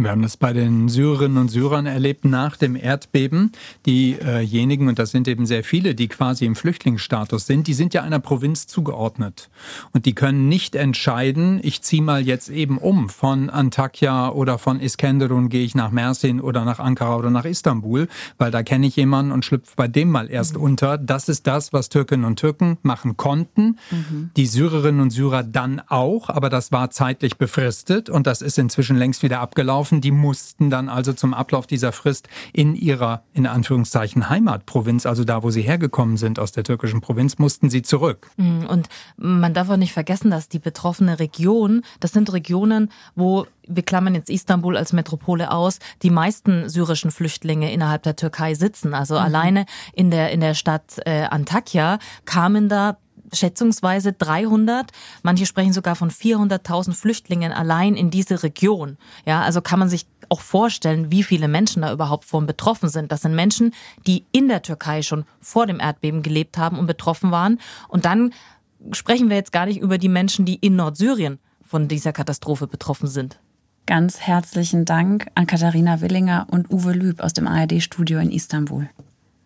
Wir 0.01 0.11
haben 0.11 0.21
das 0.21 0.37
bei 0.37 0.53
den 0.53 0.87
Syrerinnen 0.87 1.37
und 1.37 1.49
Syrern 1.49 1.85
erlebt 1.85 2.23
nach 2.23 2.55
dem 2.55 2.77
Erdbeben. 2.77 3.51
Diejenigen, 3.85 4.87
und 4.87 4.97
das 4.97 5.11
sind 5.11 5.27
eben 5.27 5.45
sehr 5.45 5.61
viele, 5.61 5.93
die 5.93 6.07
quasi 6.07 6.45
im 6.45 6.55
Flüchtlingsstatus 6.55 7.45
sind, 7.45 7.67
die 7.67 7.73
sind 7.73 7.93
ja 7.93 8.01
einer 8.01 8.19
Provinz 8.19 8.65
zugeordnet. 8.65 9.49
Und 9.91 10.05
die 10.05 10.15
können 10.15 10.47
nicht 10.47 10.75
entscheiden, 10.75 11.59
ich 11.63 11.81
ziehe 11.81 12.01
mal 12.01 12.25
jetzt 12.25 12.47
eben 12.47 12.77
um 12.77 13.09
von 13.09 13.49
Antakya 13.49 14.29
oder 14.29 14.57
von 14.57 14.79
Iskenderun 14.79 15.49
gehe 15.49 15.65
ich 15.65 15.75
nach 15.75 15.91
Mersin 15.91 16.39
oder 16.39 16.63
nach 16.63 16.79
Ankara 16.79 17.17
oder 17.17 17.29
nach 17.29 17.43
Istanbul, 17.43 18.07
weil 18.37 18.51
da 18.51 18.63
kenne 18.63 18.87
ich 18.87 18.95
jemanden 18.95 19.33
und 19.33 19.43
schlüpfe 19.43 19.73
bei 19.75 19.89
dem 19.89 20.11
mal 20.11 20.31
erst 20.31 20.55
mhm. 20.55 20.63
unter. 20.63 20.97
Das 20.97 21.27
ist 21.27 21.45
das, 21.45 21.73
was 21.73 21.89
Türkinnen 21.89 22.23
und 22.23 22.39
Türken 22.39 22.77
machen 22.83 23.17
konnten. 23.17 23.77
Mhm. 23.91 24.31
Die 24.37 24.47
Syrerinnen 24.47 25.01
und 25.01 25.09
Syrer 25.09 25.43
dann 25.43 25.81
auch, 25.89 26.29
aber 26.29 26.49
das 26.49 26.71
war 26.71 26.89
zeitlich 26.89 27.35
befristet 27.35 28.09
und 28.09 28.27
das 28.27 28.41
ist 28.41 28.57
inzwischen 28.57 28.95
längst 28.95 29.23
wieder 29.23 29.41
abgelaufen 29.41 29.88
gelaufen. 29.89 30.01
Die 30.01 30.11
mussten 30.11 30.69
dann 30.69 30.89
also 30.89 31.13
zum 31.13 31.33
Ablauf 31.33 31.67
dieser 31.67 31.91
Frist 31.91 32.27
in 32.53 32.75
ihrer, 32.75 33.23
in 33.33 33.45
Anführungszeichen, 33.45 34.29
Heimatprovinz, 34.29 35.05
also 35.05 35.23
da, 35.23 35.43
wo 35.43 35.51
sie 35.51 35.61
hergekommen 35.61 36.17
sind 36.17 36.39
aus 36.39 36.51
der 36.51 36.63
türkischen 36.63 37.01
Provinz, 37.01 37.37
mussten 37.37 37.69
sie 37.69 37.81
zurück. 37.81 38.29
Mm, 38.37 38.65
und 38.65 38.89
man 39.17 39.53
darf 39.53 39.69
auch 39.69 39.77
nicht 39.77 39.93
vergessen, 39.93 40.31
dass 40.31 40.49
die 40.49 40.59
betroffene 40.59 41.19
Region, 41.19 41.83
das 41.99 42.11
sind 42.11 42.31
Regionen, 42.31 42.91
wo 43.15 43.45
wir 43.67 43.83
klammern 43.83 44.15
jetzt 44.15 44.29
Istanbul 44.29 44.77
als 44.77 44.93
Metropole 44.93 45.51
aus, 45.51 45.79
die 46.01 46.09
meisten 46.09 46.69
syrischen 46.69 47.11
Flüchtlinge 47.11 47.71
innerhalb 47.71 48.01
der 48.01 48.15
Türkei 48.15 48.55
sitzen. 48.55 48.93
Also 48.95 49.15
mhm. 49.15 49.21
alleine 49.21 49.65
in 49.93 50.09
der, 50.09 50.31
in 50.31 50.39
der 50.39 50.55
Stadt 50.55 50.99
äh, 51.05 51.25
Antakya 51.29 51.99
kamen 52.25 52.67
da 52.67 52.97
schätzungsweise 53.33 54.13
300, 54.13 54.91
manche 55.23 55.45
sprechen 55.45 55.73
sogar 55.73 55.95
von 55.95 56.11
400.000 56.11 56.93
Flüchtlingen 56.93 57.51
allein 57.51 57.95
in 57.95 58.09
diese 58.09 58.43
Region. 58.43 58.97
Ja, 59.25 59.41
also 59.41 59.61
kann 59.61 59.79
man 59.79 59.89
sich 59.89 60.05
auch 60.29 60.41
vorstellen, 60.41 61.11
wie 61.11 61.23
viele 61.23 61.47
Menschen 61.47 61.81
da 61.81 61.91
überhaupt 61.91 62.25
von 62.25 62.45
betroffen 62.45 62.89
sind. 62.89 63.11
Das 63.11 63.21
sind 63.21 63.35
Menschen, 63.35 63.73
die 64.05 64.25
in 64.31 64.47
der 64.47 64.61
Türkei 64.61 65.01
schon 65.01 65.25
vor 65.41 65.65
dem 65.65 65.79
Erdbeben 65.79 66.21
gelebt 66.21 66.57
haben 66.57 66.77
und 66.77 66.87
betroffen 66.87 67.31
waren. 67.31 67.59
Und 67.87 68.05
dann 68.05 68.33
sprechen 68.91 69.29
wir 69.29 69.35
jetzt 69.35 69.51
gar 69.51 69.65
nicht 69.65 69.79
über 69.79 69.97
die 69.97 70.09
Menschen, 70.09 70.45
die 70.45 70.55
in 70.55 70.75
Nordsyrien 70.75 71.39
von 71.63 71.87
dieser 71.87 72.13
Katastrophe 72.13 72.67
betroffen 72.67 73.07
sind. 73.07 73.39
Ganz 73.85 74.19
herzlichen 74.19 74.85
Dank 74.85 75.27
an 75.33 75.47
Katharina 75.47 76.01
Willinger 76.01 76.47
und 76.51 76.71
Uwe 76.71 76.93
Lüb 76.93 77.21
aus 77.21 77.33
dem 77.33 77.47
ARD-Studio 77.47 78.19
in 78.19 78.31
Istanbul. 78.31 78.89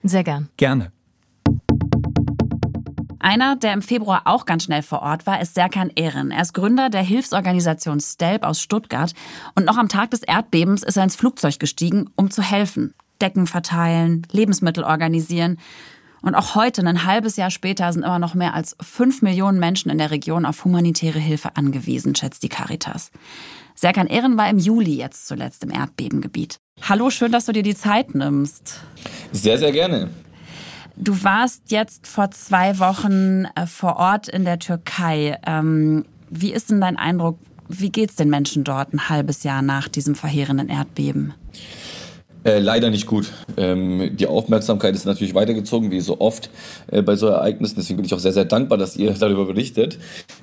Sehr 0.04 0.24
gern. 0.24 0.50
Gerne. 0.58 0.92
Einer, 3.24 3.56
der 3.56 3.72
im 3.72 3.82
Februar 3.82 4.24
auch 4.26 4.44
ganz 4.44 4.66
schnell 4.66 4.82
vor 4.82 5.02
Ort 5.02 5.26
war, 5.26 5.40
ist 5.40 5.56
Serkan 5.56 5.90
Ehren. 5.96 6.30
Er 6.30 6.42
ist 6.42 6.54
Gründer 6.54 6.90
der 6.90 7.04
Hilfsorganisation 7.04 8.02
STELP 8.02 8.44
aus 8.44 8.60
Stuttgart. 8.60 9.14
Und 9.56 9.64
noch 9.64 9.78
am 9.78 9.88
Tag 9.88 10.12
des 10.12 10.24
Erdbebens 10.24 10.84
ist 10.84 10.98
er 10.98 11.06
ins 11.06 11.16
Flugzeug 11.16 11.58
gestiegen, 11.58 12.10
um 12.18 12.32
zu 12.32 12.42
helfen. 12.42 12.94
Decken 13.22 13.48
verteilen, 13.48 14.28
Lebensmittel 14.34 14.84
organisieren. 14.84 15.58
Und 16.22 16.36
auch 16.36 16.56
heute, 16.56 16.86
ein 16.86 17.06
halbes 17.06 17.38
Jahr 17.38 17.50
später, 17.50 17.94
sind 17.94 18.04
immer 18.04 18.20
noch 18.20 18.34
mehr 18.34 18.54
als 18.54 18.76
fünf 18.82 19.22
Millionen 19.22 19.58
Menschen 19.58 19.90
in 19.90 20.00
der 20.00 20.12
Region 20.12 20.46
auf 20.46 20.66
humanitäre 20.66 21.20
Hilfe 21.20 21.56
angewiesen, 21.56 22.16
schätzt 22.16 22.44
die 22.44 22.50
Caritas. 22.50 23.10
Serkan 23.74 24.08
Ehren 24.08 24.36
war 24.36 24.50
im 24.50 24.60
Juli 24.60 24.98
jetzt 24.98 25.28
zuletzt 25.28 25.64
im 25.64 25.72
Erdbebengebiet. 25.72 26.58
Hallo, 26.82 27.10
schön, 27.10 27.32
dass 27.32 27.46
du 27.46 27.54
dir 27.54 27.64
die 27.64 27.76
Zeit 27.76 28.16
nimmst. 28.16 28.82
Sehr, 29.32 29.58
sehr 29.58 29.72
gerne. 29.72 30.10
Du 30.96 31.24
warst 31.24 31.72
jetzt 31.72 32.08
vor 32.08 32.32
zwei 32.32 32.78
Wochen 32.80 33.46
äh, 33.56 33.66
vor 33.66 33.98
Ort 33.98 34.28
in 34.28 34.46
der 34.46 34.60
Türkei. 34.60 35.40
Ähm, 35.46 36.06
wie 36.30 36.54
ist 36.54 36.70
denn 36.70 36.82
dein 36.82 36.98
Eindruck? 36.98 37.40
Wie 37.68 37.90
geht 37.90 38.12
es 38.12 38.16
den 38.16 38.30
Menschen 38.30 38.64
dort 38.64 38.94
ein 38.94 39.10
halbes 39.10 39.44
Jahr 39.44 39.62
nach 39.62 39.88
diesem 39.88 40.16
verheerenden 40.16 40.70
Erdbeben? 40.70 41.34
Äh, 42.46 42.60
leider 42.60 42.90
nicht 42.90 43.06
gut. 43.06 43.32
Ähm, 43.56 44.18
die 44.18 44.28
Aufmerksamkeit 44.28 44.96
ist 44.96 45.06
natürlich 45.06 45.34
weitergezogen, 45.34 45.92
wie 45.92 46.02
so 46.02 46.20
oft 46.20 46.50
äh, 46.92 47.02
bei 47.02 47.16
so 47.16 47.28
Ereignissen. 47.28 47.76
Deswegen 47.78 47.98
bin 47.98 48.06
ich 48.06 48.14
auch 48.14 48.20
sehr, 48.20 48.34
sehr 48.34 48.46
dankbar, 48.46 48.78
dass 48.78 48.98
ihr 48.98 49.12
darüber 49.20 49.46
berichtet. 49.46 49.98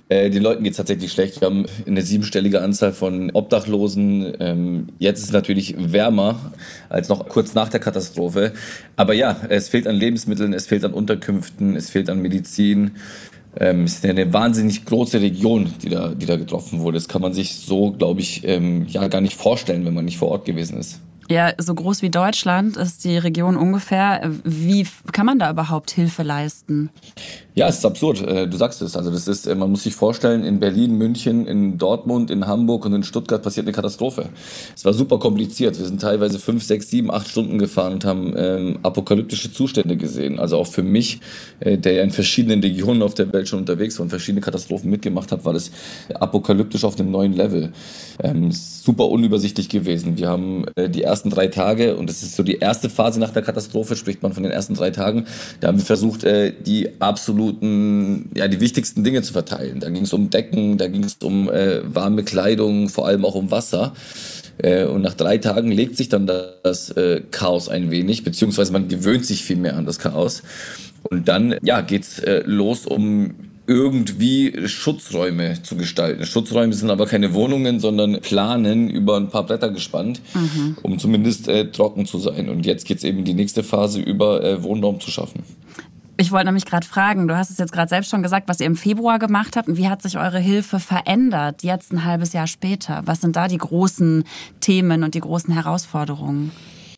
Äh, 0.08 0.30
den 0.30 0.42
Leuten 0.42 0.64
geht 0.64 0.72
es 0.72 0.76
tatsächlich 0.78 1.12
schlecht. 1.12 1.40
Wir 1.40 1.46
haben 1.46 1.66
eine 1.86 2.00
siebenstellige 2.00 2.62
Anzahl 2.62 2.92
von 2.92 3.30
Obdachlosen. 3.32 4.34
Ähm, 4.40 4.86
jetzt 4.98 5.18
ist 5.18 5.26
es 5.26 5.32
natürlich 5.32 5.74
wärmer 5.78 6.52
als 6.88 7.10
noch 7.10 7.28
kurz 7.28 7.54
nach 7.54 7.68
der 7.68 7.80
Katastrophe. 7.80 8.52
Aber 8.96 9.12
ja, 9.12 9.36
es 9.50 9.68
fehlt 9.68 9.86
an 9.86 9.96
Lebensmitteln, 9.96 10.54
es 10.54 10.66
fehlt 10.66 10.84
an 10.84 10.94
Unterkünften, 10.94 11.76
es 11.76 11.90
fehlt 11.90 12.08
an 12.08 12.20
Medizin. 12.22 12.92
Ähm, 13.58 13.84
es 13.84 13.94
ist 13.94 14.06
eine 14.06 14.32
wahnsinnig 14.32 14.86
große 14.86 15.20
Region, 15.20 15.74
die 15.82 15.90
da, 15.90 16.14
die 16.14 16.26
da 16.26 16.36
getroffen 16.36 16.80
wurde. 16.80 16.96
Das 16.96 17.08
kann 17.08 17.20
man 17.20 17.34
sich 17.34 17.56
so, 17.56 17.92
glaube 17.92 18.20
ich, 18.20 18.42
ähm, 18.44 18.86
ja 18.88 19.06
gar 19.08 19.20
nicht 19.20 19.36
vorstellen, 19.36 19.84
wenn 19.84 19.92
man 19.94 20.06
nicht 20.06 20.18
vor 20.18 20.28
Ort 20.28 20.46
gewesen 20.46 20.78
ist. 20.78 21.00
Ja, 21.30 21.52
so 21.58 21.76
groß 21.76 22.02
wie 22.02 22.10
Deutschland 22.10 22.76
ist 22.76 23.04
die 23.04 23.16
Region 23.16 23.56
ungefähr. 23.56 24.20
Wie 24.42 24.84
kann 25.12 25.26
man 25.26 25.38
da 25.38 25.48
überhaupt 25.48 25.92
Hilfe 25.92 26.24
leisten? 26.24 26.90
Ja, 27.54 27.66
es 27.66 27.78
ist 27.78 27.84
absurd. 27.84 28.22
Äh, 28.22 28.46
du 28.46 28.56
sagst 28.56 28.80
es. 28.80 28.96
Also 28.96 29.10
das 29.10 29.26
ist, 29.26 29.46
äh, 29.46 29.54
man 29.56 29.70
muss 29.70 29.82
sich 29.82 29.94
vorstellen, 29.94 30.44
in 30.44 30.60
Berlin, 30.60 30.96
München, 30.96 31.46
in 31.46 31.78
Dortmund, 31.78 32.30
in 32.30 32.46
Hamburg 32.46 32.86
und 32.86 32.94
in 32.94 33.02
Stuttgart 33.02 33.42
passiert 33.42 33.66
eine 33.66 33.72
Katastrophe. 33.72 34.28
Es 34.76 34.84
war 34.84 34.92
super 34.92 35.18
kompliziert. 35.18 35.76
Wir 35.76 35.86
sind 35.86 36.00
teilweise 36.00 36.38
fünf, 36.38 36.62
sechs, 36.62 36.90
sieben, 36.90 37.10
acht 37.10 37.26
Stunden 37.26 37.58
gefahren 37.58 37.94
und 37.94 38.04
haben 38.04 38.34
ähm, 38.36 38.78
apokalyptische 38.84 39.52
Zustände 39.52 39.96
gesehen. 39.96 40.38
Also 40.38 40.58
auch 40.58 40.68
für 40.68 40.84
mich, 40.84 41.20
äh, 41.58 41.76
der 41.76 41.94
ja 41.94 42.02
in 42.04 42.12
verschiedenen 42.12 42.60
Regionen 42.60 43.02
auf 43.02 43.14
der 43.14 43.32
Welt 43.32 43.48
schon 43.48 43.58
unterwegs 43.58 43.98
war 43.98 44.04
und 44.04 44.10
verschiedene 44.10 44.42
Katastrophen 44.42 44.88
mitgemacht 44.88 45.32
hat, 45.32 45.44
war 45.44 45.52
das 45.52 45.72
apokalyptisch 46.14 46.84
auf 46.84 47.00
einem 47.00 47.10
neuen 47.10 47.32
Level. 47.32 47.72
Ähm, 48.22 48.52
super 48.52 49.08
unübersichtlich 49.08 49.68
gewesen. 49.68 50.16
Wir 50.16 50.28
haben 50.28 50.66
äh, 50.76 50.88
die 50.88 51.02
ersten 51.02 51.30
drei 51.30 51.48
Tage 51.48 51.96
und 51.96 52.08
das 52.08 52.22
ist 52.22 52.36
so 52.36 52.44
die 52.44 52.58
erste 52.58 52.88
Phase 52.88 53.18
nach 53.18 53.30
der 53.30 53.42
Katastrophe, 53.42 53.96
spricht 53.96 54.22
man 54.22 54.32
von 54.32 54.44
den 54.44 54.52
ersten 54.52 54.74
drei 54.74 54.90
Tagen. 54.90 55.26
Da 55.58 55.68
haben 55.68 55.78
wir 55.78 55.84
versucht, 55.84 56.22
äh, 56.22 56.52
die 56.52 57.00
absolut 57.00 57.39
absoluten, 57.40 58.30
ja, 58.34 58.48
die 58.48 58.60
wichtigsten 58.60 59.02
Dinge 59.02 59.22
zu 59.22 59.32
verteilen. 59.32 59.80
Da 59.80 59.88
ging 59.88 60.02
es 60.02 60.12
um 60.12 60.30
Decken, 60.30 60.78
da 60.78 60.88
ging 60.88 61.04
es 61.04 61.16
um 61.22 61.50
äh, 61.50 61.80
warme 61.82 62.22
Kleidung, 62.22 62.88
vor 62.88 63.06
allem 63.06 63.24
auch 63.24 63.34
um 63.34 63.50
Wasser. 63.50 63.94
Äh, 64.58 64.84
und 64.84 65.02
nach 65.02 65.14
drei 65.14 65.38
Tagen 65.38 65.72
legt 65.72 65.96
sich 65.96 66.08
dann 66.08 66.26
das 66.26 66.90
äh, 66.90 67.22
Chaos 67.30 67.68
ein 67.68 67.90
wenig, 67.90 68.24
beziehungsweise 68.24 68.72
man 68.72 68.88
gewöhnt 68.88 69.24
sich 69.24 69.42
viel 69.42 69.56
mehr 69.56 69.76
an 69.76 69.86
das 69.86 69.98
Chaos. 69.98 70.42
Und 71.02 71.28
dann, 71.28 71.56
ja, 71.62 71.80
geht's 71.80 72.18
äh, 72.18 72.42
los 72.44 72.86
um 72.86 73.34
irgendwie 73.66 74.66
Schutzräume 74.66 75.62
zu 75.62 75.76
gestalten. 75.76 76.26
Schutzräume 76.26 76.72
sind 76.72 76.90
aber 76.90 77.06
keine 77.06 77.34
Wohnungen, 77.34 77.78
sondern 77.78 78.20
planen 78.20 78.90
über 78.90 79.16
ein 79.16 79.28
paar 79.28 79.46
Blätter 79.46 79.70
gespannt, 79.70 80.20
mhm. 80.34 80.76
um 80.82 80.98
zumindest 80.98 81.46
äh, 81.46 81.70
trocken 81.70 82.04
zu 82.04 82.18
sein. 82.18 82.48
Und 82.48 82.66
jetzt 82.66 82.84
geht's 82.84 83.04
eben 83.04 83.24
die 83.24 83.34
nächste 83.34 83.62
Phase 83.62 84.00
über 84.00 84.42
äh, 84.42 84.62
Wohnraum 84.64 84.98
zu 84.98 85.12
schaffen. 85.12 85.44
Ich 86.20 86.32
wollte 86.32 86.44
nämlich 86.44 86.66
gerade 86.66 86.86
fragen, 86.86 87.28
du 87.28 87.34
hast 87.34 87.48
es 87.48 87.56
jetzt 87.56 87.72
gerade 87.72 87.88
selbst 87.88 88.10
schon 88.10 88.22
gesagt, 88.22 88.46
was 88.46 88.60
ihr 88.60 88.66
im 88.66 88.76
Februar 88.76 89.18
gemacht 89.18 89.56
habt 89.56 89.68
und 89.68 89.78
wie 89.78 89.88
hat 89.88 90.02
sich 90.02 90.18
eure 90.18 90.38
Hilfe 90.38 90.78
verändert 90.78 91.62
jetzt 91.62 91.94
ein 91.94 92.04
halbes 92.04 92.34
Jahr 92.34 92.46
später? 92.46 93.00
Was 93.06 93.22
sind 93.22 93.36
da 93.36 93.48
die 93.48 93.56
großen 93.56 94.24
Themen 94.60 95.02
und 95.02 95.14
die 95.14 95.20
großen 95.20 95.54
Herausforderungen? 95.54 96.52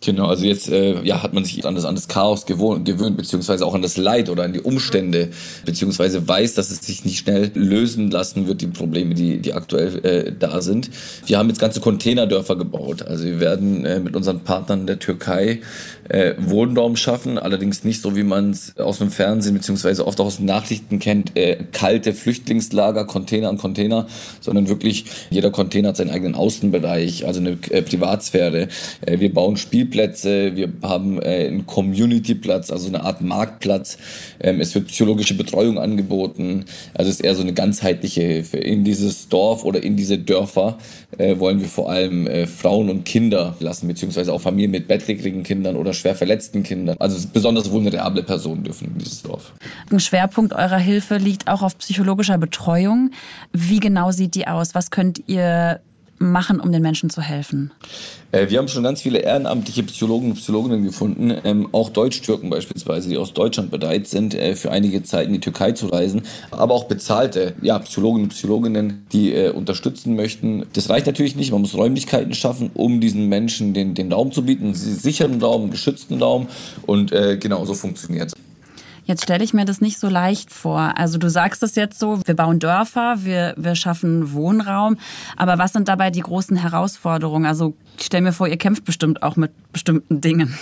Genau, 0.04 0.26
also 0.26 0.44
jetzt 0.44 0.68
äh, 0.68 1.00
ja, 1.04 1.22
hat 1.22 1.32
man 1.32 1.44
sich 1.44 1.64
an 1.64 1.76
das, 1.76 1.84
an 1.84 1.94
das 1.94 2.08
Chaos 2.08 2.44
gewohnt, 2.44 2.84
gewöhnt, 2.84 3.16
beziehungsweise 3.16 3.64
auch 3.64 3.74
an 3.74 3.82
das 3.82 3.96
Leid 3.96 4.30
oder 4.30 4.42
an 4.42 4.52
die 4.52 4.60
Umstände, 4.60 5.30
beziehungsweise 5.64 6.26
weiß, 6.26 6.54
dass 6.54 6.70
es 6.70 6.84
sich 6.84 7.04
nicht 7.04 7.18
schnell 7.18 7.52
lösen 7.54 8.10
lassen 8.10 8.48
wird, 8.48 8.62
die 8.62 8.66
Probleme, 8.66 9.14
die, 9.14 9.38
die 9.38 9.52
aktuell 9.52 10.04
äh, 10.04 10.32
da 10.36 10.60
sind. 10.60 10.90
Wir 11.26 11.38
haben 11.38 11.48
jetzt 11.48 11.60
ganze 11.60 11.80
Containerdörfer 11.80 12.56
gebaut. 12.56 13.02
Also 13.02 13.24
wir 13.24 13.38
werden 13.38 13.84
äh, 13.84 14.00
mit 14.00 14.16
unseren 14.16 14.40
Partnern 14.40 14.88
der 14.88 14.98
Türkei 14.98 15.60
äh, 16.08 16.34
Wohnraum 16.36 16.96
schaffen, 16.96 17.38
allerdings 17.38 17.84
nicht 17.84 18.02
so, 18.02 18.16
wie 18.16 18.24
man 18.24 18.50
es 18.50 18.76
aus 18.78 18.98
dem 18.98 19.10
Fernsehen, 19.10 19.54
beziehungsweise 19.54 20.04
oft 20.06 20.20
auch 20.20 20.26
aus 20.26 20.38
den 20.38 20.46
Nachrichten 20.46 20.98
kennt, 20.98 21.36
äh, 21.36 21.58
kalte 21.70 22.12
Flüchtlingslager, 22.12 23.04
Container 23.04 23.48
an 23.48 23.58
Container, 23.58 24.06
sondern 24.40 24.68
wirklich 24.68 25.04
jeder 25.30 25.52
Container 25.52 25.90
hat 25.90 25.96
seinen 25.96 26.10
eigenen 26.10 26.34
Außenbereich, 26.34 27.24
also 27.26 27.38
eine 27.38 27.56
äh, 27.70 27.82
Privatsphäre. 27.82 28.68
Äh, 29.06 29.20
wir 29.20 29.32
bauen 29.32 29.56
Spiel 29.56 29.91
Spielplätze, 29.92 30.56
wir 30.56 30.72
haben 30.82 31.20
äh, 31.20 31.46
einen 31.46 31.66
Community-Platz, 31.66 32.70
also 32.70 32.88
eine 32.88 33.02
Art 33.02 33.20
Marktplatz. 33.20 33.98
Ähm, 34.40 34.60
es 34.60 34.74
wird 34.74 34.88
psychologische 34.88 35.36
Betreuung 35.36 35.78
angeboten. 35.78 36.64
Also 36.94 37.10
es 37.10 37.16
ist 37.16 37.24
eher 37.24 37.34
so 37.34 37.42
eine 37.42 37.52
ganzheitliche 37.52 38.22
Hilfe. 38.22 38.56
In 38.56 38.84
dieses 38.84 39.28
Dorf 39.28 39.64
oder 39.64 39.82
in 39.82 39.96
diese 39.96 40.18
Dörfer 40.18 40.78
äh, 41.18 41.38
wollen 41.38 41.60
wir 41.60 41.68
vor 41.68 41.90
allem 41.90 42.26
äh, 42.26 42.46
Frauen 42.46 42.88
und 42.88 43.04
Kinder 43.04 43.54
lassen, 43.60 43.86
beziehungsweise 43.86 44.32
auch 44.32 44.40
Familien 44.40 44.70
mit 44.70 44.88
bettlägerigen 44.88 45.42
Kindern 45.42 45.76
oder 45.76 45.92
schwer 45.92 46.14
verletzten 46.14 46.62
Kindern. 46.62 46.96
Also 46.98 47.28
besonders 47.32 47.70
vulnerable 47.70 48.22
Personen 48.22 48.64
dürfen 48.64 48.88
in 48.88 48.98
dieses 48.98 49.22
Dorf. 49.22 49.52
Ein 49.90 50.00
Schwerpunkt 50.00 50.54
eurer 50.54 50.78
Hilfe 50.78 51.18
liegt 51.18 51.48
auch 51.48 51.62
auf 51.62 51.76
psychologischer 51.78 52.38
Betreuung. 52.38 53.10
Wie 53.52 53.80
genau 53.80 54.10
sieht 54.10 54.34
die 54.34 54.46
aus? 54.46 54.74
Was 54.74 54.90
könnt 54.90 55.22
ihr 55.26 55.80
machen, 56.30 56.60
um 56.60 56.72
den 56.72 56.82
Menschen 56.82 57.10
zu 57.10 57.20
helfen? 57.20 57.72
Äh, 58.30 58.48
wir 58.48 58.58
haben 58.58 58.68
schon 58.68 58.82
ganz 58.82 59.02
viele 59.02 59.18
ehrenamtliche 59.18 59.82
Psychologen 59.82 60.30
und 60.30 60.36
Psychologinnen 60.36 60.84
gefunden, 60.84 61.34
ähm, 61.44 61.68
auch 61.72 61.90
Deutsch-Türken 61.90 62.50
beispielsweise, 62.50 63.08
die 63.08 63.16
aus 63.16 63.32
Deutschland 63.32 63.70
bereit 63.70 64.06
sind, 64.06 64.34
äh, 64.34 64.54
für 64.54 64.70
einige 64.70 65.02
Zeit 65.02 65.26
in 65.26 65.34
die 65.34 65.40
Türkei 65.40 65.72
zu 65.72 65.86
reisen, 65.86 66.22
aber 66.50 66.74
auch 66.74 66.84
bezahlte 66.84 67.54
ja, 67.62 67.78
Psychologen 67.80 68.24
und 68.24 68.28
Psychologinnen, 68.30 69.06
die 69.12 69.32
äh, 69.32 69.50
unterstützen 69.50 70.16
möchten. 70.16 70.64
Das 70.72 70.88
reicht 70.88 71.06
natürlich 71.06 71.36
nicht, 71.36 71.52
man 71.52 71.60
muss 71.60 71.74
Räumlichkeiten 71.74 72.34
schaffen, 72.34 72.70
um 72.74 73.00
diesen 73.00 73.28
Menschen 73.28 73.74
den, 73.74 73.94
den 73.94 74.12
Raum 74.12 74.32
zu 74.32 74.44
bieten, 74.44 74.66
einen 74.66 74.74
sicheren 74.74 75.40
Raum, 75.42 75.62
einen 75.62 75.70
geschützten 75.70 76.22
Raum 76.22 76.46
und 76.86 77.12
äh, 77.12 77.36
genau 77.36 77.64
so 77.64 77.74
funktioniert 77.74 78.28
es. 78.28 78.51
Jetzt 79.04 79.24
stelle 79.24 79.42
ich 79.42 79.52
mir 79.52 79.64
das 79.64 79.80
nicht 79.80 79.98
so 79.98 80.08
leicht 80.08 80.52
vor. 80.52 80.96
Also 80.96 81.18
du 81.18 81.28
sagst 81.28 81.62
es 81.62 81.74
jetzt 81.74 81.98
so, 81.98 82.20
wir 82.24 82.36
bauen 82.36 82.60
Dörfer, 82.60 83.16
wir, 83.18 83.54
wir 83.56 83.74
schaffen 83.74 84.32
Wohnraum. 84.32 84.96
Aber 85.36 85.58
was 85.58 85.72
sind 85.72 85.88
dabei 85.88 86.10
die 86.10 86.20
großen 86.20 86.56
Herausforderungen? 86.56 87.46
Also 87.46 87.74
ich 87.98 88.06
stelle 88.06 88.22
mir 88.22 88.32
vor, 88.32 88.46
ihr 88.46 88.56
kämpft 88.56 88.84
bestimmt 88.84 89.22
auch 89.22 89.36
mit 89.36 89.50
bestimmten 89.72 90.20
Dingen. 90.20 90.54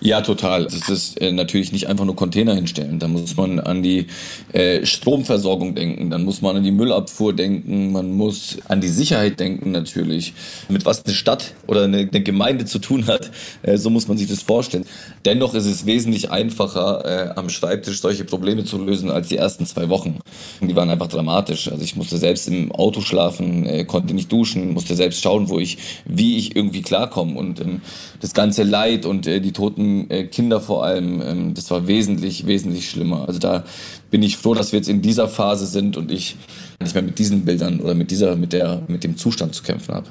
Ja, 0.00 0.20
total. 0.20 0.64
Das 0.64 0.88
ist 0.88 1.20
äh, 1.20 1.32
natürlich 1.32 1.72
nicht 1.72 1.88
einfach 1.88 2.04
nur 2.04 2.14
Container 2.14 2.54
hinstellen. 2.54 3.00
Da 3.00 3.08
muss 3.08 3.36
man 3.36 3.58
an 3.58 3.82
die 3.82 4.06
äh, 4.52 4.86
Stromversorgung 4.86 5.74
denken, 5.74 6.10
dann 6.10 6.24
muss 6.24 6.40
man 6.40 6.56
an 6.56 6.62
die 6.62 6.70
Müllabfuhr 6.70 7.32
denken, 7.32 7.90
man 7.90 8.12
muss 8.12 8.58
an 8.68 8.80
die 8.80 8.88
Sicherheit 8.88 9.40
denken 9.40 9.72
natürlich. 9.72 10.34
Mit 10.68 10.86
was 10.86 11.04
eine 11.04 11.14
Stadt 11.14 11.54
oder 11.66 11.84
eine, 11.84 11.98
eine 11.98 12.22
Gemeinde 12.22 12.64
zu 12.64 12.78
tun 12.78 13.08
hat, 13.08 13.32
äh, 13.62 13.76
so 13.76 13.90
muss 13.90 14.06
man 14.06 14.16
sich 14.16 14.28
das 14.28 14.42
vorstellen. 14.42 14.84
Dennoch 15.24 15.54
ist 15.54 15.66
es 15.66 15.84
wesentlich 15.84 16.30
einfacher, 16.30 17.04
äh, 17.04 17.38
am 17.38 17.48
Schreibtisch 17.48 18.00
solche 18.00 18.24
Probleme 18.24 18.64
zu 18.64 18.78
lösen 18.78 19.10
als 19.10 19.28
die 19.28 19.36
ersten 19.36 19.66
zwei 19.66 19.88
Wochen. 19.88 20.20
Die 20.60 20.76
waren 20.76 20.90
einfach 20.90 21.08
dramatisch. 21.08 21.72
Also 21.72 21.82
ich 21.82 21.96
musste 21.96 22.18
selbst 22.18 22.46
im 22.46 22.70
Auto 22.70 23.00
schlafen, 23.00 23.66
äh, 23.66 23.84
konnte 23.84 24.14
nicht 24.14 24.30
duschen, 24.30 24.74
musste 24.74 24.94
selbst 24.94 25.22
schauen, 25.22 25.48
wo 25.48 25.58
ich, 25.58 25.78
wie 26.04 26.36
ich 26.36 26.54
irgendwie 26.54 26.82
klarkomme 26.82 27.36
und 27.36 27.60
ähm, 27.60 27.80
das 28.20 28.32
ganze 28.32 28.62
Leid 28.62 29.04
und 29.04 29.26
äh, 29.26 29.40
die 29.40 29.52
toten 29.52 29.87
äh, 30.10 30.24
Kinder 30.24 30.60
vor 30.60 30.84
allem, 30.84 31.22
ähm, 31.22 31.54
das 31.54 31.70
war 31.70 31.86
wesentlich, 31.86 32.46
wesentlich 32.46 32.90
schlimmer. 32.90 33.26
Also 33.26 33.38
da 33.38 33.64
bin 34.10 34.22
ich 34.22 34.36
froh, 34.36 34.54
dass 34.54 34.72
wir 34.72 34.78
jetzt 34.78 34.88
in 34.88 35.02
dieser 35.02 35.28
Phase 35.28 35.66
sind 35.66 35.96
und 35.96 36.10
ich 36.10 36.36
nicht 36.80 36.94
mehr 36.94 37.02
mit 37.02 37.18
diesen 37.18 37.44
Bildern 37.44 37.80
oder 37.80 37.94
mit 37.94 38.10
dieser, 38.10 38.36
mit 38.36 38.52
der, 38.52 38.82
mit 38.88 39.04
dem 39.04 39.16
Zustand 39.16 39.54
zu 39.54 39.62
kämpfen 39.62 39.94
habe. 39.94 40.08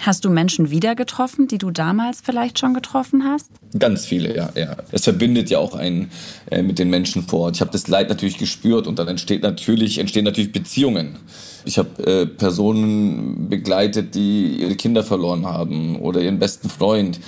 Hast 0.00 0.24
du 0.24 0.30
Menschen 0.30 0.70
wieder 0.70 0.94
getroffen, 0.94 1.48
die 1.48 1.58
du 1.58 1.72
damals 1.72 2.20
vielleicht 2.22 2.60
schon 2.60 2.72
getroffen 2.72 3.24
hast? 3.24 3.50
Ganz 3.76 4.06
viele, 4.06 4.34
ja, 4.34 4.50
ja. 4.54 4.76
Es 4.92 5.02
verbindet 5.02 5.50
ja 5.50 5.58
auch 5.58 5.74
einen 5.74 6.10
äh, 6.50 6.62
mit 6.62 6.78
den 6.78 6.88
Menschen 6.88 7.24
vor 7.24 7.40
Ort. 7.40 7.56
Ich 7.56 7.60
habe 7.60 7.72
das 7.72 7.88
Leid 7.88 8.08
natürlich 8.08 8.38
gespürt 8.38 8.86
und 8.86 9.00
dann 9.00 9.08
entsteht 9.08 9.42
natürlich, 9.42 9.98
entstehen 9.98 10.24
natürlich 10.24 10.52
Beziehungen. 10.52 11.16
Ich 11.64 11.78
habe 11.78 12.06
äh, 12.06 12.26
Personen 12.26 13.48
begleitet, 13.48 14.14
die 14.14 14.60
ihre 14.60 14.76
Kinder 14.76 15.02
verloren 15.02 15.46
haben 15.46 15.96
oder 15.96 16.20
ihren 16.20 16.38
besten 16.38 16.70
Freund. 16.70 17.18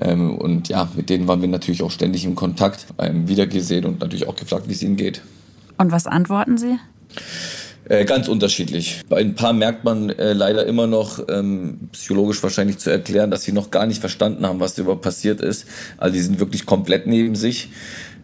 Ähm, 0.00 0.36
und 0.36 0.68
ja, 0.68 0.88
mit 0.94 1.10
denen 1.10 1.28
waren 1.28 1.40
wir 1.40 1.48
natürlich 1.48 1.82
auch 1.82 1.90
ständig 1.90 2.24
in 2.24 2.34
Kontakt, 2.34 2.86
ähm, 2.98 3.28
wiedergesehen 3.28 3.84
und 3.84 4.00
natürlich 4.00 4.26
auch 4.26 4.36
gefragt, 4.36 4.68
wie 4.68 4.72
es 4.72 4.82
ihnen 4.82 4.96
geht. 4.96 5.22
Und 5.78 5.92
was 5.92 6.06
antworten 6.06 6.58
sie? 6.58 6.78
Äh, 7.88 8.04
ganz 8.04 8.26
unterschiedlich. 8.26 9.02
Bei 9.08 9.18
ein 9.18 9.36
paar 9.36 9.52
merkt 9.52 9.84
man 9.84 10.10
äh, 10.10 10.32
leider 10.32 10.66
immer 10.66 10.88
noch, 10.88 11.20
ähm, 11.28 11.88
psychologisch 11.92 12.42
wahrscheinlich 12.42 12.78
zu 12.78 12.90
erklären, 12.90 13.30
dass 13.30 13.44
sie 13.44 13.52
noch 13.52 13.70
gar 13.70 13.86
nicht 13.86 14.00
verstanden 14.00 14.44
haben, 14.44 14.58
was 14.58 14.76
überhaupt 14.76 15.02
passiert 15.02 15.40
ist. 15.40 15.66
Also 15.96 16.14
die 16.14 16.20
sind 16.20 16.40
wirklich 16.40 16.66
komplett 16.66 17.06
neben 17.06 17.36
sich. 17.36 17.68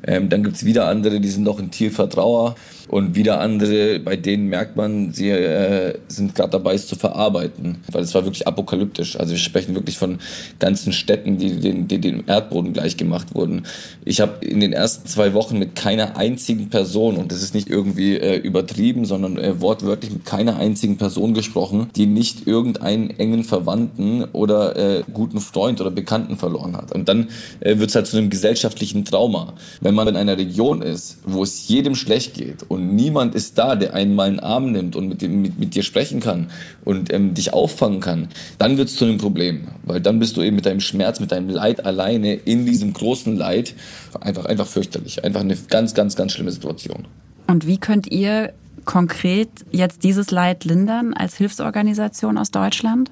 Ähm, 0.04 0.28
dann 0.28 0.42
gibt's 0.42 0.64
wieder 0.64 0.88
andere, 0.88 1.20
die 1.20 1.28
sind 1.28 1.44
noch 1.44 1.60
in 1.60 1.70
tiefer 1.70 2.08
Trauer. 2.08 2.56
Und 2.88 3.14
wieder 3.14 3.40
andere, 3.40 4.00
bei 4.00 4.16
denen 4.16 4.48
merkt 4.48 4.76
man, 4.76 5.12
sie 5.12 5.30
äh, 5.30 5.98
sind 6.08 6.34
gerade 6.34 6.50
dabei, 6.50 6.74
es 6.74 6.86
zu 6.86 6.96
verarbeiten. 6.96 7.78
Weil 7.90 8.02
es 8.02 8.14
war 8.14 8.24
wirklich 8.24 8.46
apokalyptisch. 8.46 9.18
Also 9.18 9.32
wir 9.32 9.38
sprechen 9.38 9.74
wirklich 9.74 9.98
von 9.98 10.18
ganzen 10.58 10.92
Städten, 10.92 11.38
die, 11.38 11.60
den, 11.60 11.88
die 11.88 12.00
dem 12.00 12.24
Erdboden 12.26 12.72
gleich 12.72 12.96
gemacht 12.96 13.34
wurden. 13.34 13.62
Ich 14.04 14.20
habe 14.20 14.44
in 14.44 14.60
den 14.60 14.72
ersten 14.72 15.06
zwei 15.06 15.34
Wochen 15.34 15.58
mit 15.58 15.74
keiner 15.74 16.16
einzigen 16.16 16.68
Person, 16.68 17.16
und 17.16 17.32
das 17.32 17.42
ist 17.42 17.54
nicht 17.54 17.68
irgendwie 17.68 18.16
äh, 18.16 18.36
übertrieben, 18.36 19.04
sondern 19.04 19.38
äh, 19.38 19.60
wortwörtlich 19.60 20.12
mit 20.12 20.24
keiner 20.24 20.56
einzigen 20.56 20.96
Person 20.96 21.34
gesprochen, 21.34 21.88
die 21.96 22.06
nicht 22.06 22.46
irgendeinen 22.46 23.10
engen 23.10 23.44
Verwandten 23.44 24.24
oder 24.32 24.76
äh, 24.76 25.02
guten 25.12 25.40
Freund 25.40 25.80
oder 25.80 25.90
Bekannten 25.90 26.36
verloren 26.36 26.76
hat. 26.76 26.92
Und 26.92 27.08
dann 27.08 27.28
äh, 27.60 27.78
wird 27.78 27.90
es 27.90 27.96
halt 27.96 28.06
zu 28.06 28.16
einem 28.16 28.30
gesellschaftlichen 28.30 29.04
Trauma. 29.04 29.54
Wenn 29.80 29.94
man 29.94 30.08
in 30.08 30.16
einer 30.16 30.36
Region 30.36 30.82
ist, 30.82 31.18
wo 31.24 31.42
es 31.42 31.68
jedem 31.68 31.94
schlecht 31.94 32.34
geht 32.34 32.68
und 32.72 32.96
niemand 32.96 33.34
ist 33.34 33.58
da, 33.58 33.76
der 33.76 33.92
einen 33.92 34.14
mal 34.14 34.28
einen 34.28 34.40
Arm 34.40 34.72
nimmt 34.72 34.96
und 34.96 35.08
mit, 35.08 35.22
mit, 35.22 35.58
mit 35.58 35.74
dir 35.74 35.82
sprechen 35.82 36.20
kann 36.20 36.50
und 36.84 37.12
ähm, 37.12 37.34
dich 37.34 37.52
auffangen 37.52 38.00
kann, 38.00 38.28
dann 38.56 38.78
wird 38.78 38.88
es 38.88 38.96
zu 38.96 39.04
einem 39.04 39.18
Problem. 39.18 39.68
Weil 39.84 40.00
dann 40.00 40.18
bist 40.18 40.36
du 40.36 40.42
eben 40.42 40.56
mit 40.56 40.64
deinem 40.64 40.80
Schmerz, 40.80 41.20
mit 41.20 41.32
deinem 41.32 41.50
Leid 41.50 41.84
alleine 41.84 42.34
in 42.34 42.64
diesem 42.64 42.94
großen 42.94 43.36
Leid. 43.36 43.74
Einfach, 44.20 44.46
einfach 44.46 44.66
fürchterlich. 44.66 45.22
Einfach 45.22 45.40
eine 45.40 45.56
ganz, 45.68 45.92
ganz, 45.92 46.16
ganz 46.16 46.32
schlimme 46.32 46.50
Situation. 46.50 47.06
Und 47.46 47.66
wie 47.66 47.76
könnt 47.76 48.10
ihr 48.10 48.54
konkret 48.86 49.50
jetzt 49.70 50.02
dieses 50.02 50.30
Leid 50.30 50.64
lindern 50.64 51.12
als 51.12 51.36
Hilfsorganisation 51.36 52.38
aus 52.38 52.50
Deutschland? 52.50 53.10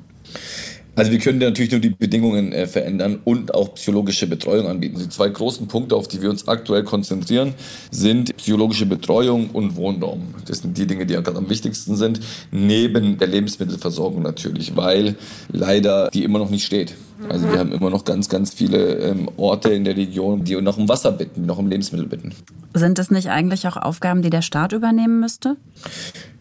Also 0.96 1.12
wir 1.12 1.18
können 1.18 1.38
natürlich 1.38 1.70
nur 1.70 1.81
die 1.81 1.90
Bedingungen 1.90 2.53
äh, 2.53 2.66
verändern 2.66 3.20
und 3.24 3.55
auch 3.55 3.74
psychologische 3.74 4.26
Betreuung 4.26 4.66
anbieten. 4.66 4.98
Die 4.98 5.09
zwei 5.09 5.29
großen 5.29 5.68
Punkte, 5.68 5.96
auf 5.96 6.09
die 6.09 6.20
wir 6.20 6.31
uns 6.31 6.48
aktuell 6.48 6.83
konzentrieren, 6.85 7.55
sind 7.90 8.37
psychologische 8.37 8.87
Betreuung 8.87 9.50
und 9.50 9.76
Wohnraum. 9.76 10.35
Das 10.46 10.59
sind 10.59 10.76
die 10.76 10.87
Dinge, 10.87 11.07
die 11.07 11.14
gerade 11.14 11.37
am 11.37 11.48
wichtigsten 11.48 11.96
sind, 11.96 12.20
neben 12.50 13.18
der 13.18 13.29
Lebensmittelversorgung 13.29 14.22
natürlich, 14.22 14.76
weil 14.76 15.16
leider 15.53 16.11
die 16.11 16.24
immer 16.24 16.38
noch 16.38 16.50
nicht 16.50 16.64
steht. 16.64 16.94
Also 17.29 17.50
wir 17.50 17.59
haben 17.59 17.72
immer 17.72 17.90
noch 17.90 18.05
ganz, 18.05 18.29
ganz 18.29 18.53
viele 18.55 18.94
ähm, 18.98 19.29
Orte 19.37 19.70
in 19.70 19.85
der 19.85 19.96
Region, 19.96 20.44
die 20.44 20.57
noch 20.61 20.79
um 20.79 20.88
Wasser 20.88 21.12
bitten, 21.12 21.44
noch 21.44 21.59
um 21.59 21.68
Lebensmittel 21.68 22.07
bitten. 22.07 22.35
Sind 22.74 22.98
das 22.98 23.11
nicht 23.11 23.29
eigentlich 23.29 23.66
auch 23.68 23.76
Aufgaben, 23.76 24.22
die 24.22 24.31
der 24.31 24.42
Staat 24.42 24.72
übernehmen 24.72 25.20
müsste? 25.20 25.57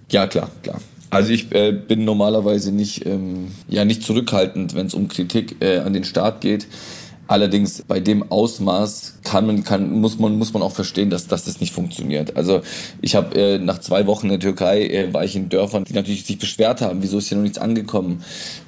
Ja, 0.10 0.28
klar, 0.28 0.50
klar. 0.64 0.80
Also 1.10 1.32
ich 1.32 1.52
äh, 1.54 1.72
bin 1.72 2.06
normalerweise 2.06 2.72
nicht, 2.72 3.06
ähm, 3.06 3.48
ja, 3.68 3.84
nicht 3.84 4.04
zurückhaltend, 4.04 4.76
wenn 4.76 4.88
es 4.88 4.94
um 4.94 5.08
Kritik 5.08 5.58
äh, 5.60 5.80
an 5.80 5.94
den 5.94 6.04
Staat 6.04 6.42
geht. 6.42 6.68
Allerdings 7.28 7.84
bei 7.88 8.00
dem 8.00 8.32
Ausmaß 8.32 9.20
kann 9.24 9.46
man, 9.46 9.64
kann, 9.64 9.92
muss 10.02 10.18
man, 10.18 10.38
muss 10.40 10.54
man 10.54 10.64
auch 10.64 10.72
verstehen, 10.72 11.12
dass, 11.12 11.28
dass 11.28 11.46
das 11.46 11.60
nicht 11.62 11.74
funktioniert. 11.74 12.36
Also 12.36 12.62
ich 13.02 13.16
habe 13.16 13.36
äh, 13.40 13.60
nach 13.60 13.80
zwei 13.80 14.08
Wochen 14.08 14.26
in 14.26 14.32
der 14.32 14.40
Türkei 14.40 14.88
äh, 14.88 15.14
war 15.14 15.24
ich 15.24 15.36
in 15.36 15.48
Dörfern, 15.48 15.84
die 15.84 15.94
natürlich 15.94 16.26
sich 16.26 16.40
beschwert 16.40 16.82
haben, 16.82 17.04
wieso 17.04 17.20
ist 17.20 17.28
hier 17.28 17.38
noch 17.38 17.44
nichts 17.44 17.60
angekommen. 17.60 18.24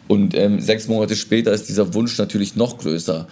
Und 0.08 0.36
ähm, 0.36 0.60
sechs 0.60 0.88
Monate 0.88 1.16
später 1.16 1.52
ist 1.52 1.70
dieser 1.70 1.96
Wunsch 1.96 2.18
natürlich 2.20 2.56
noch 2.56 2.78
größer. 2.78 3.28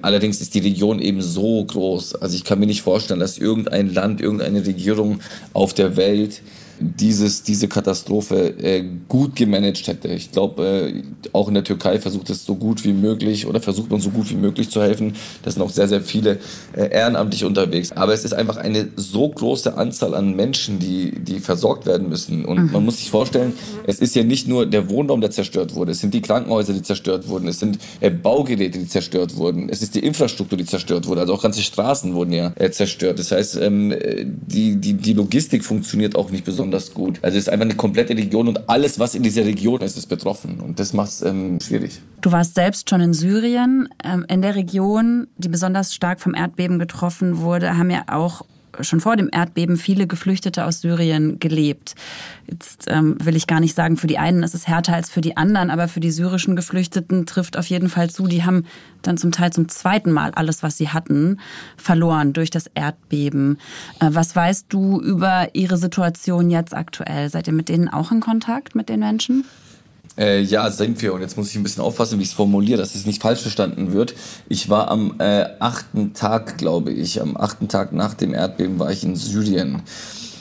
Allerdings 0.00 0.40
ist 0.40 0.54
die 0.54 0.60
Region 0.60 1.00
eben 1.00 1.20
so 1.20 1.64
groß. 1.64 2.16
Also 2.16 2.34
ich 2.34 2.44
kann 2.44 2.58
mir 2.58 2.66
nicht 2.66 2.82
vorstellen, 2.82 3.20
dass 3.20 3.36
irgendein 3.36 3.92
Land, 3.92 4.22
irgendeine 4.22 4.66
Regierung 4.66 5.20
auf 5.52 5.74
der 5.74 5.96
Welt 5.96 6.40
dieses, 6.82 7.42
diese 7.42 7.68
Katastrophe 7.68 8.54
äh, 8.58 8.84
gut 9.08 9.36
gemanagt 9.36 9.86
hätte. 9.86 10.08
Ich 10.08 10.32
glaube, 10.32 10.92
äh, 10.94 11.02
auch 11.32 11.48
in 11.48 11.54
der 11.54 11.64
Türkei 11.64 11.98
versucht 11.98 12.30
es 12.30 12.44
so 12.44 12.56
gut 12.56 12.84
wie 12.84 12.92
möglich 12.92 13.46
oder 13.46 13.60
versucht 13.60 13.90
man 13.90 14.00
so 14.00 14.10
gut 14.10 14.30
wie 14.30 14.36
möglich 14.36 14.70
zu 14.70 14.82
helfen. 14.82 15.14
Da 15.42 15.50
sind 15.50 15.62
auch 15.62 15.70
sehr, 15.70 15.88
sehr 15.88 16.00
viele 16.00 16.38
äh, 16.76 16.90
ehrenamtlich 16.90 17.44
unterwegs. 17.44 17.92
Aber 17.92 18.12
es 18.12 18.24
ist 18.24 18.32
einfach 18.32 18.56
eine 18.56 18.88
so 18.96 19.28
große 19.28 19.76
Anzahl 19.76 20.14
an 20.14 20.34
Menschen, 20.34 20.78
die, 20.78 21.12
die 21.20 21.40
versorgt 21.40 21.86
werden 21.86 22.08
müssen. 22.08 22.44
Und 22.44 22.58
mhm. 22.58 22.72
man 22.72 22.84
muss 22.84 22.98
sich 22.98 23.10
vorstellen, 23.10 23.52
es 23.86 24.00
ist 24.00 24.14
ja 24.14 24.24
nicht 24.24 24.48
nur 24.48 24.66
der 24.66 24.90
Wohnraum, 24.90 25.20
der 25.20 25.30
zerstört 25.30 25.74
wurde. 25.74 25.92
Es 25.92 26.00
sind 26.00 26.12
die 26.14 26.22
Krankenhäuser, 26.22 26.72
die 26.72 26.82
zerstört 26.82 27.28
wurden. 27.28 27.48
Es 27.48 27.60
sind 27.60 27.78
äh, 28.00 28.10
Baugeräte, 28.10 28.78
die 28.78 28.88
zerstört 28.88 29.36
wurden. 29.36 29.68
Es 29.68 29.82
ist 29.82 29.94
die 29.94 30.00
Infrastruktur, 30.00 30.58
die 30.58 30.64
zerstört 30.64 31.06
wurde. 31.06 31.22
Also 31.22 31.34
auch 31.34 31.42
ganze 31.42 31.62
Straßen 31.62 32.14
wurden 32.14 32.32
ja 32.32 32.52
äh, 32.56 32.70
zerstört. 32.70 33.18
Das 33.18 33.30
heißt, 33.30 33.56
ähm, 33.56 33.94
die, 34.46 34.76
die, 34.76 34.94
die 34.94 35.12
Logistik 35.12 35.64
funktioniert 35.64 36.16
auch 36.16 36.30
nicht 36.30 36.44
besonders 36.44 36.71
besonders 36.72 36.94
gut. 36.94 37.18
Also 37.22 37.38
es 37.38 37.44
ist 37.44 37.48
einfach 37.48 37.64
eine 37.64 37.74
komplette 37.74 38.16
Region 38.16 38.48
und 38.48 38.68
alles, 38.68 38.98
was 38.98 39.14
in 39.14 39.22
dieser 39.22 39.44
Region 39.44 39.80
ist, 39.80 39.96
ist 39.96 40.06
betroffen. 40.06 40.60
Und 40.60 40.78
das 40.80 40.92
macht 40.92 41.10
es 41.10 41.22
ähm, 41.22 41.60
schwierig. 41.60 42.00
Du 42.20 42.32
warst 42.32 42.54
selbst 42.54 42.88
schon 42.88 43.00
in 43.00 43.12
Syrien. 43.12 43.88
Ähm, 44.04 44.24
in 44.28 44.42
der 44.42 44.54
Region, 44.54 45.28
die 45.36 45.48
besonders 45.48 45.94
stark 45.94 46.20
vom 46.20 46.34
Erdbeben 46.34 46.78
getroffen 46.78 47.38
wurde, 47.38 47.76
haben 47.76 47.90
ja 47.90 48.04
auch 48.08 48.42
schon 48.80 49.00
vor 49.00 49.16
dem 49.16 49.28
Erdbeben 49.30 49.76
viele 49.76 50.06
Geflüchtete 50.06 50.64
aus 50.64 50.80
Syrien 50.80 51.38
gelebt. 51.38 51.94
Jetzt 52.46 52.86
ähm, 52.88 53.16
will 53.22 53.36
ich 53.36 53.46
gar 53.46 53.60
nicht 53.60 53.74
sagen, 53.74 53.96
für 53.96 54.06
die 54.06 54.18
einen 54.18 54.42
ist 54.42 54.54
es 54.54 54.66
härter 54.66 54.94
als 54.94 55.10
für 55.10 55.20
die 55.20 55.36
anderen, 55.36 55.70
aber 55.70 55.88
für 55.88 56.00
die 56.00 56.10
syrischen 56.10 56.56
Geflüchteten 56.56 57.26
trifft 57.26 57.56
auf 57.56 57.66
jeden 57.66 57.88
Fall 57.88 58.10
zu, 58.10 58.26
die 58.26 58.44
haben 58.44 58.64
dann 59.02 59.16
zum 59.16 59.32
Teil 59.32 59.52
zum 59.52 59.68
zweiten 59.68 60.12
Mal 60.12 60.32
alles, 60.32 60.62
was 60.62 60.76
sie 60.76 60.88
hatten, 60.88 61.38
verloren 61.76 62.32
durch 62.32 62.50
das 62.50 62.66
Erdbeben. 62.74 63.58
Äh, 64.00 64.08
was 64.10 64.34
weißt 64.34 64.66
du 64.68 65.00
über 65.00 65.48
ihre 65.54 65.76
Situation 65.76 66.50
jetzt 66.50 66.74
aktuell? 66.74 67.28
Seid 67.28 67.46
ihr 67.46 67.52
mit 67.52 67.68
denen 67.68 67.88
auch 67.88 68.12
in 68.12 68.20
Kontakt, 68.20 68.74
mit 68.74 68.88
den 68.88 69.00
Menschen? 69.00 69.44
Äh, 70.18 70.42
ja, 70.42 70.70
sind 70.70 71.00
wir. 71.00 71.14
Und 71.14 71.22
jetzt 71.22 71.36
muss 71.36 71.50
ich 71.50 71.56
ein 71.56 71.62
bisschen 71.62 71.82
aufpassen, 71.82 72.18
wie 72.18 72.22
ich 72.22 72.28
es 72.28 72.34
formuliere, 72.34 72.78
dass 72.78 72.94
es 72.94 73.06
nicht 73.06 73.22
falsch 73.22 73.40
verstanden 73.40 73.92
wird. 73.92 74.14
Ich 74.48 74.68
war 74.68 74.90
am 74.90 75.14
äh, 75.18 75.46
achten 75.58 76.12
Tag, 76.12 76.58
glaube 76.58 76.92
ich, 76.92 77.20
am 77.20 77.36
achten 77.36 77.68
Tag 77.68 77.92
nach 77.92 78.14
dem 78.14 78.34
Erdbeben 78.34 78.78
war 78.78 78.90
ich 78.90 79.04
in 79.04 79.16
Syrien. 79.16 79.82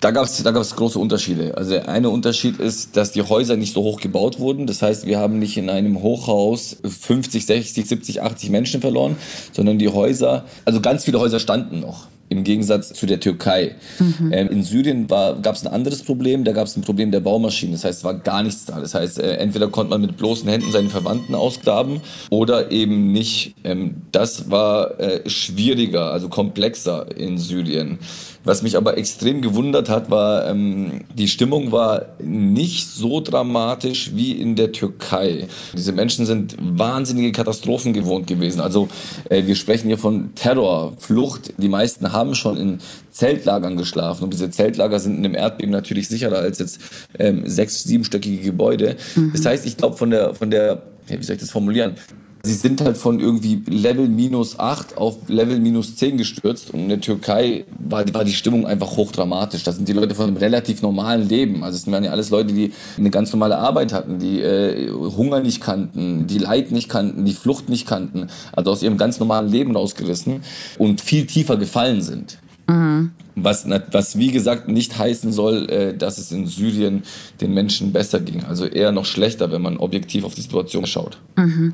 Da 0.01 0.10
gab 0.10 0.25
es 0.25 0.41
da 0.41 0.49
gab's 0.49 0.75
große 0.75 0.97
Unterschiede. 0.97 1.55
Also 1.55 1.71
der 1.71 1.88
eine 1.88 2.10
Unterschied 2.10 2.60
ist, 2.60 2.97
dass 2.97 3.12
die 3.12 3.21
Häuser 3.21 3.55
nicht 3.55 3.73
so 3.73 3.84
hoch 3.84 4.01
gebaut 4.01 4.39
wurden. 4.39 4.65
Das 4.65 4.81
heißt, 4.81 5.05
wir 5.05 5.19
haben 5.19 5.38
nicht 5.38 5.57
in 5.57 5.69
einem 5.69 6.01
Hochhaus 6.01 6.77
50, 6.84 7.45
60, 7.45 7.88
70, 7.88 8.21
80 8.23 8.49
Menschen 8.49 8.81
verloren, 8.81 9.15
sondern 9.51 9.77
die 9.77 9.89
Häuser, 9.89 10.45
also 10.65 10.81
ganz 10.81 11.05
viele 11.05 11.19
Häuser 11.19 11.39
standen 11.39 11.79
noch 11.79 12.07
im 12.31 12.45
Gegensatz 12.45 12.93
zu 12.93 13.05
der 13.05 13.19
Türkei. 13.19 13.75
Mhm. 13.99 14.31
Ähm, 14.31 14.47
in 14.49 14.63
Syrien 14.63 15.07
gab 15.07 15.53
es 15.53 15.65
ein 15.65 15.73
anderes 15.73 16.01
Problem, 16.01 16.45
da 16.45 16.53
gab 16.53 16.65
es 16.65 16.77
ein 16.77 16.81
Problem 16.81 17.11
der 17.11 17.19
Baumaschinen. 17.19 17.73
Das 17.73 17.83
heißt, 17.83 17.99
es 17.99 18.03
war 18.05 18.13
gar 18.13 18.41
nichts 18.41 18.65
da. 18.65 18.79
Das 18.79 18.93
heißt, 18.93 19.19
äh, 19.19 19.35
entweder 19.35 19.67
konnte 19.67 19.89
man 19.89 20.01
mit 20.01 20.15
bloßen 20.15 20.49
Händen 20.49 20.71
seine 20.71 20.89
Verwandten 20.89 21.35
ausgraben 21.35 21.99
oder 22.29 22.71
eben 22.71 23.11
nicht. 23.11 23.55
Ähm, 23.65 24.03
das 24.13 24.49
war 24.49 24.97
äh, 24.99 25.29
schwieriger, 25.29 26.11
also 26.11 26.29
komplexer 26.29 27.05
in 27.17 27.37
Syrien. 27.37 27.99
Was 28.43 28.63
mich 28.63 28.75
aber 28.75 28.97
extrem 28.97 29.41
gewundert 29.41 29.89
hat, 29.89 30.10
war, 30.10 30.47
ähm, 30.47 31.01
die 31.13 31.27
Stimmung 31.27 31.71
war 31.71 32.08
nicht 32.19 32.88
so 32.88 33.21
dramatisch 33.21 34.12
wie 34.15 34.32
in 34.32 34.56
der 34.56 34.71
Türkei. 34.71 35.47
Diese 35.73 35.91
Menschen 35.91 36.25
sind 36.25 36.56
wahnsinnige 36.60 37.32
Katastrophen 37.32 37.93
gewohnt 37.93 38.27
gewesen. 38.27 38.60
Also 38.60 38.88
äh, 39.30 39.45
wir 39.45 39.56
sprechen 39.56 39.88
hier 39.88 39.99
von 39.99 40.34
Terror, 40.34 40.93
Flucht. 40.97 41.54
Die 41.58 41.69
meisten 41.69 42.12
haben 42.12 42.34
schon 42.34 42.58
in 42.58 42.80
Zeltlagern 43.12 43.77
geschlafen. 43.77 44.23
Und 44.23 44.34
diese 44.34 44.49
Zeltlager 44.49 44.99
sind 44.99 45.17
in 45.17 45.25
einem 45.25 45.36
Erdbeben 45.36 45.71
natürlich 45.71 46.08
sicherer 46.08 46.38
als 46.38 46.60
jetzt 46.60 46.80
ähm, 47.19 47.43
sechs-, 47.47 47.84
siebenstöckige 47.84 48.43
Gebäude. 48.43 48.95
Mhm. 49.15 49.32
Das 49.34 49.45
heißt, 49.45 49.65
ich 49.65 49.77
glaube, 49.77 49.97
von 49.97 50.10
der, 50.10 50.34
von 50.34 50.49
der, 50.49 50.82
ja, 51.10 51.19
wie 51.19 51.23
soll 51.23 51.36
ich 51.36 51.41
das 51.41 51.51
formulieren? 51.51 51.95
Sie 52.43 52.54
sind 52.54 52.82
halt 52.82 52.97
von 52.97 53.19
irgendwie 53.19 53.62
Level 53.67 54.08
minus 54.08 54.58
8 54.58 54.97
auf 54.97 55.17
Level 55.27 55.60
minus 55.60 55.95
10 55.95 56.17
gestürzt 56.17 56.71
und 56.73 56.80
in 56.82 56.89
der 56.89 56.99
Türkei 56.99 57.65
war, 57.77 58.12
war 58.13 58.23
die 58.23 58.34
Stimmung 58.34 58.65
einfach 58.65 58.97
hochdramatisch. 58.97 59.63
Das 59.63 59.75
sind 59.75 59.88
die 59.88 59.93
Leute 59.93 60.15
von 60.15 60.27
einem 60.27 60.38
relativ 60.38 60.82
normalen 60.82 61.30
Leben. 61.30 61.63
Also 61.63 61.77
es 61.77 61.91
waren 61.91 62.04
ja 62.04 62.12
alles 62.12 62.32
Leute, 62.32 62.54
die 62.54 62.73
eine 62.97 63.12
ganz 63.12 63.32
normale 63.32 63.58
Arbeit 63.58 63.93
hatten, 63.93 64.17
die 64.17 64.41
äh, 64.41 64.89
Hunger 64.89 65.41
nicht 65.41 65.62
kannten, 65.62 66.25
die 66.25 66.39
Leid 66.39 66.71
nicht 66.71 66.89
kannten, 66.89 67.25
die 67.25 67.34
Flucht 67.34 67.69
nicht 67.69 67.88
kannten, 67.88 68.27
also 68.54 68.71
aus 68.71 68.82
ihrem 68.82 68.97
ganz 68.97 69.19
normalen 69.19 69.47
Leben 69.47 69.75
rausgerissen 69.75 70.41
und 70.80 70.99
viel 71.01 71.27
tiefer 71.27 71.58
gefallen 71.58 72.01
sind. 72.01 72.39
Mhm. 72.67 73.12
Was, 73.36 73.65
was 73.91 74.17
wie 74.17 74.32
gesagt 74.32 74.67
nicht 74.67 74.97
heißen 74.97 75.32
soll, 75.32 75.69
äh, 75.69 75.95
dass 75.95 76.17
es 76.17 76.32
in 76.32 76.47
Syrien 76.47 77.04
den 77.39 77.54
Menschen 77.54 77.93
besser 77.93 78.19
ging. 78.19 78.43
Also 78.43 78.65
eher 78.65 78.91
noch 78.91 79.06
schlechter, 79.06 79.51
wenn 79.51 79.62
man 79.62 79.77
objektiv 79.77 80.23
auf 80.23 80.34
die 80.34 80.41
Situation 80.41 80.86
schaut. 80.86 81.19
Mhm. 81.38 81.73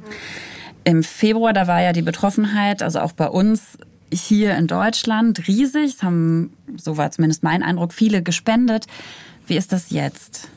Im 0.88 1.04
Februar, 1.04 1.52
da 1.52 1.68
war 1.68 1.82
ja 1.82 1.92
die 1.92 2.02
Betroffenheit, 2.02 2.82
also 2.82 3.02
auch 3.02 3.12
bei 3.12 3.28
uns 3.28 3.78
hier 4.10 4.56
in 4.56 4.68
Deutschland, 4.68 5.46
riesig. 5.46 5.96
Es 5.96 6.02
haben, 6.02 6.54
so 6.78 6.96
war 6.96 7.12
zumindest 7.12 7.44
mein 7.44 7.62
Eindruck, 7.62 7.92
viele 7.92 8.24
gespendet. 8.24 8.86
Wie 9.48 9.58
ist 9.58 9.74
das 9.74 9.90
jetzt? 9.90 10.48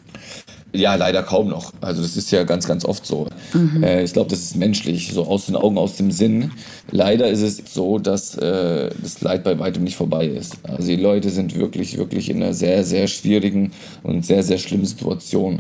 Ja, 0.73 0.95
leider 0.95 1.25
kaum 1.25 1.49
noch. 1.49 1.73
Also 1.81 2.03
das 2.03 2.17
ist 2.17 2.31
ja 2.31 2.45
ganz, 2.45 2.69
ganz 2.69 2.85
oft 2.85 3.05
so. 3.05 3.27
Mhm. 3.55 3.83
Äh, 3.83 4.05
ich 4.05 4.13
glaube, 4.13 4.31
das 4.31 4.39
ist 4.39 4.55
menschlich, 4.55 5.13
so 5.13 5.27
aus 5.27 5.47
den 5.47 5.57
Augen, 5.57 5.77
aus 5.79 5.97
dem 5.97 6.13
Sinn. 6.13 6.53
Leider 6.93 7.29
ist 7.29 7.43
es 7.43 7.75
so, 7.75 7.99
dass 7.99 8.37
äh, 8.37 8.91
das 9.03 9.21
Leid 9.23 9.43
bei 9.43 9.59
weitem 9.59 9.83
nicht 9.83 9.97
vorbei 9.97 10.27
ist. 10.27 10.59
Also 10.63 10.87
die 10.87 10.95
Leute 10.95 11.31
sind 11.31 11.57
wirklich, 11.57 11.99
wirklich 11.99 12.31
in 12.31 12.41
einer 12.41 12.55
sehr, 12.55 12.85
sehr 12.85 13.09
schwierigen 13.09 13.73
und 14.05 14.25
sehr, 14.25 14.45
sehr 14.45 14.59
schlimmen 14.59 14.87
Situation. 14.87 15.59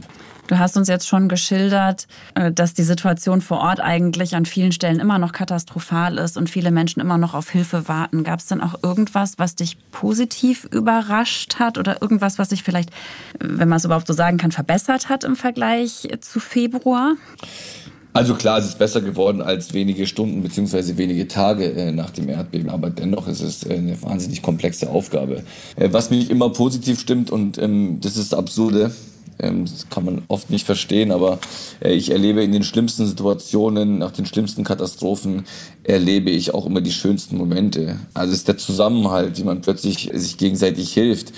Du 0.50 0.58
hast 0.58 0.76
uns 0.76 0.88
jetzt 0.88 1.06
schon 1.06 1.28
geschildert, 1.28 2.08
äh, 2.34 2.50
dass 2.50 2.74
die 2.74 2.82
Situation 2.82 3.40
vor 3.40 3.60
Ort 3.60 3.78
eigentlich 3.78 4.34
an 4.34 4.46
vielen 4.46 4.72
Stellen 4.72 4.98
immer 4.98 5.20
noch 5.20 5.30
katastrophal 5.30 6.18
ist 6.18 6.36
und 6.36 6.50
viele 6.50 6.72
Menschen 6.72 6.98
immer 6.98 7.18
noch 7.18 7.34
auf 7.34 7.50
Hilfe 7.50 7.86
warten. 7.86 8.24
Gab 8.24 8.40
es 8.40 8.46
denn 8.46 8.60
auch 8.60 8.74
irgendwas, 8.82 9.38
was 9.38 9.54
dich 9.54 9.76
positiv 9.92 10.64
überrascht 10.64 11.60
hat 11.60 11.78
oder 11.78 12.02
irgendwas, 12.02 12.40
was 12.40 12.48
sich 12.48 12.64
vielleicht, 12.64 12.90
wenn 13.38 13.68
man 13.68 13.76
es 13.76 13.84
überhaupt 13.84 14.08
so 14.08 14.12
sagen 14.12 14.38
kann, 14.38 14.50
verbessert 14.50 15.08
hat 15.08 15.22
im 15.22 15.36
Vergleich 15.36 16.08
zu 16.20 16.40
Februar? 16.40 17.14
Also 18.12 18.34
klar, 18.34 18.58
es 18.58 18.66
ist 18.66 18.78
besser 18.80 19.02
geworden 19.02 19.42
als 19.42 19.72
wenige 19.72 20.04
Stunden 20.08 20.42
bzw. 20.42 20.96
wenige 20.96 21.28
Tage 21.28 21.66
äh, 21.66 21.92
nach 21.92 22.10
dem 22.10 22.28
Erdbeben, 22.28 22.70
aber 22.70 22.90
dennoch 22.90 23.28
ist 23.28 23.40
es 23.40 23.62
äh, 23.62 23.74
eine 23.74 24.02
wahnsinnig 24.02 24.42
komplexe 24.42 24.90
Aufgabe. 24.90 25.44
Äh, 25.76 25.90
was 25.92 26.10
mich 26.10 26.28
immer 26.28 26.50
positiv 26.50 26.98
stimmt 26.98 27.30
und 27.30 27.56
ähm, 27.58 27.98
das 28.00 28.16
ist 28.16 28.32
das 28.32 28.38
Absurde, 28.40 28.90
das 29.40 29.88
kann 29.88 30.04
man 30.04 30.22
oft 30.28 30.50
nicht 30.50 30.66
verstehen, 30.66 31.12
aber 31.12 31.38
äh, 31.82 31.92
ich 31.92 32.10
erlebe 32.10 32.42
in 32.42 32.52
den 32.52 32.62
schlimmsten 32.62 33.06
Situationen, 33.06 33.98
nach 33.98 34.10
den 34.10 34.26
schlimmsten 34.26 34.64
Katastrophen, 34.64 35.44
erlebe 35.84 36.30
ich 36.30 36.54
auch 36.54 36.66
immer 36.66 36.80
die 36.80 36.92
schönsten 36.92 37.36
Momente. 37.36 37.96
Also 38.14 38.32
es 38.32 38.40
ist 38.40 38.48
der 38.48 38.58
Zusammenhalt, 38.58 39.38
wie 39.38 39.44
man 39.44 39.60
plötzlich 39.60 40.10
sich 40.12 40.36
gegenseitig 40.36 40.92
hilft, 40.92 41.32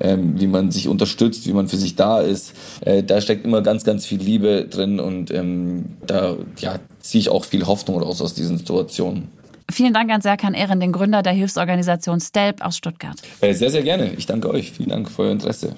ähm, 0.00 0.40
wie 0.40 0.46
man 0.46 0.70
sich 0.70 0.88
unterstützt, 0.88 1.46
wie 1.46 1.52
man 1.52 1.68
für 1.68 1.76
sich 1.76 1.96
da 1.96 2.20
ist. 2.20 2.52
Äh, 2.80 3.02
da 3.02 3.20
steckt 3.20 3.44
immer 3.44 3.62
ganz, 3.62 3.84
ganz 3.84 4.06
viel 4.06 4.20
Liebe 4.20 4.66
drin 4.70 5.00
und 5.00 5.30
ähm, 5.30 5.96
da 6.06 6.36
ja, 6.60 6.78
ziehe 7.00 7.20
ich 7.20 7.28
auch 7.28 7.44
viel 7.44 7.66
Hoffnung 7.66 8.00
raus 8.00 8.22
aus 8.22 8.34
diesen 8.34 8.58
Situationen. 8.58 9.28
Vielen 9.70 9.92
Dank 9.92 10.10
an 10.10 10.22
Serkan 10.22 10.54
Ehren, 10.54 10.80
den 10.80 10.92
Gründer 10.92 11.22
der 11.22 11.34
Hilfsorganisation 11.34 12.20
STELP 12.20 12.64
aus 12.64 12.78
Stuttgart. 12.78 13.16
Äh, 13.40 13.52
sehr, 13.52 13.70
sehr 13.70 13.82
gerne. 13.82 14.12
Ich 14.16 14.24
danke 14.24 14.48
euch. 14.48 14.72
Vielen 14.72 14.88
Dank 14.88 15.10
für 15.10 15.22
euer 15.22 15.32
Interesse. 15.32 15.76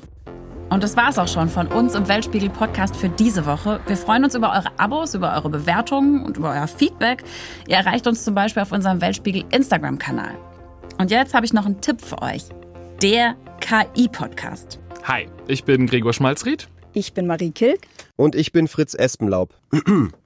Und 0.70 0.84
das 0.84 0.96
war's 0.96 1.18
auch 1.18 1.26
schon 1.26 1.48
von 1.48 1.66
uns 1.66 1.96
im 1.96 2.06
Weltspiegel 2.06 2.48
Podcast 2.48 2.94
für 2.94 3.08
diese 3.08 3.44
Woche. 3.44 3.80
Wir 3.88 3.96
freuen 3.96 4.22
uns 4.22 4.36
über 4.36 4.52
eure 4.52 4.70
Abos, 4.78 5.16
über 5.16 5.34
eure 5.34 5.50
Bewertungen 5.50 6.24
und 6.24 6.36
über 6.36 6.50
euer 6.50 6.68
Feedback. 6.68 7.24
Ihr 7.66 7.74
erreicht 7.74 8.06
uns 8.06 8.22
zum 8.22 8.36
Beispiel 8.36 8.62
auf 8.62 8.70
unserem 8.70 9.00
Weltspiegel 9.00 9.42
Instagram-Kanal. 9.50 10.38
Und 10.98 11.10
jetzt 11.10 11.34
habe 11.34 11.44
ich 11.44 11.52
noch 11.52 11.66
einen 11.66 11.80
Tipp 11.80 12.00
für 12.00 12.22
euch. 12.22 12.44
Der 13.02 13.34
KI-Podcast. 13.58 14.78
Hi, 15.02 15.26
ich 15.48 15.64
bin 15.64 15.88
Gregor 15.88 16.12
Schmalzried. 16.12 16.68
Ich 16.92 17.14
bin 17.14 17.26
Marie 17.26 17.50
Kilk. 17.50 17.80
Und 18.14 18.36
ich 18.36 18.52
bin 18.52 18.68
Fritz 18.68 18.94
Espenlaub. 18.94 19.52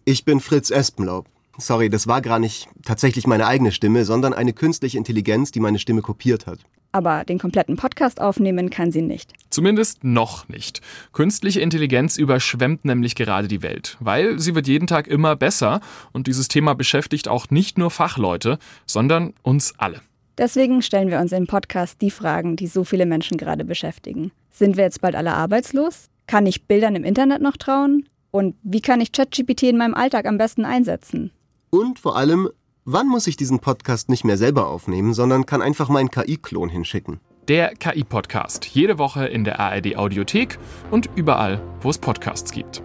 Ich 0.05 0.27
bin 0.27 0.41
Fritz 0.41 0.71
Espenlaub. 0.71 1.25
Sorry, 1.57 1.89
das 1.89 2.07
war 2.07 2.21
gar 2.21 2.39
nicht 2.39 2.69
tatsächlich 2.85 3.27
meine 3.27 3.47
eigene 3.47 3.73
Stimme, 3.73 4.05
sondern 4.05 4.35
eine 4.35 4.53
künstliche 4.53 4.99
Intelligenz, 4.99 5.53
die 5.53 5.61
meine 5.61 5.79
Stimme 5.79 6.03
kopiert 6.03 6.47
hat 6.47 6.59
aber 6.95 7.25
den 7.25 7.39
kompletten 7.39 7.77
Podcast 7.77 8.21
aufnehmen 8.21 8.71
kann 8.71 8.93
sie 8.93 9.03
nicht. 9.03 9.33
Zumindest 9.51 10.05
noch 10.05 10.49
nicht. 10.49 10.81
Künstliche 11.13 11.61
Intelligenz 11.61 12.17
überschwemmt 12.17 12.85
nämlich 12.85 13.17
gerade 13.17 13.49
die 13.49 13.63
Welt, 13.63 13.97
weil 13.99 14.39
sie 14.39 14.55
wird 14.55 14.69
jeden 14.69 14.87
Tag 14.87 15.09
immer 15.09 15.35
besser 15.35 15.81
und 16.13 16.29
dieses 16.29 16.47
Thema 16.49 16.75
beschäftigt 16.75 17.27
auch 17.27 17.51
nicht 17.51 17.79
nur 17.79 17.91
Fachleute, 17.91 18.59
sondern 18.87 19.35
uns 19.43 19.75
alle. 19.77 20.01
Deswegen 20.39 20.83
stellen 20.83 21.11
wir 21.11 21.19
uns 21.19 21.33
im 21.33 21.47
Podcast 21.47 22.01
die 22.01 22.11
Fragen, 22.11 22.57
die 22.57 22.69
so 22.69 22.85
viele 22.85 23.07
Menschen 23.07 23.39
gerade 23.39 23.65
beschäftigen. 23.65 24.31
Sind 24.51 24.77
wir 24.77 24.85
jetzt 24.85 25.01
bald 25.01 25.17
alle 25.17 25.35
arbeitslos? 25.35 26.09
Kann 26.27 26.47
ich 26.47 26.67
Bildern 26.67 26.97
im 26.97 27.05
Internet 27.05 27.43
noch 27.43 27.57
trauen? 27.57 28.09
Und 28.31 28.57
wie 28.63 28.81
kann 28.81 29.01
ich 29.01 29.13
ChatGPT 29.13 29.65
in 29.65 29.79
meinem 29.79 29.95
Alltag 29.95 30.27
am 30.27 30.39
besten 30.39 30.65
einsetzen? 30.65 31.33
Und 31.71 31.99
vor 31.99 32.17
allem, 32.17 32.49
Wann 32.87 33.09
muss 33.09 33.27
ich 33.27 33.39
diesen 33.39 33.61
Podcast 33.61 34.11
nicht 34.11 34.25
mehr 34.25 34.37
selber 34.37 34.67
aufnehmen, 34.67 35.15
sondern 35.15 35.47
kann 35.47 35.63
einfach 35.63 35.89
meinen 35.89 36.11
KI-Klon 36.11 36.69
hinschicken? 36.69 37.19
Der 37.49 37.75
KI-Podcast. 37.75 38.67
Jede 38.67 38.99
Woche 38.99 39.25
in 39.25 39.45
der 39.45 39.59
ARD 39.59 39.97
Audiothek 39.97 40.59
und 40.91 41.09
überall, 41.17 41.63
wo 41.81 41.89
es 41.89 41.97
Podcasts 41.97 42.53
gibt. 42.53 42.83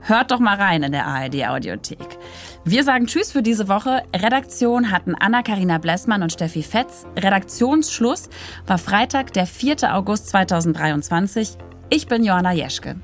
Hört 0.00 0.30
doch 0.30 0.40
mal 0.40 0.56
rein 0.56 0.82
in 0.82 0.92
der 0.92 1.06
ARD 1.06 1.46
Audiothek. 1.46 2.16
Wir 2.64 2.82
sagen 2.82 3.08
Tschüss 3.08 3.30
für 3.30 3.42
diese 3.42 3.68
Woche. 3.68 4.04
Redaktion 4.16 4.90
hatten 4.90 5.14
Anna-Karina 5.14 5.76
Blessmann 5.76 6.22
und 6.22 6.32
Steffi 6.32 6.62
Fetz. 6.62 7.04
Redaktionsschluss 7.18 8.30
war 8.66 8.78
Freitag, 8.78 9.34
der 9.34 9.46
4. 9.46 9.94
August 9.94 10.28
2023. 10.28 11.58
Ich 11.90 12.06
bin 12.06 12.24
Johanna 12.24 12.52
Jeschke. 12.52 12.96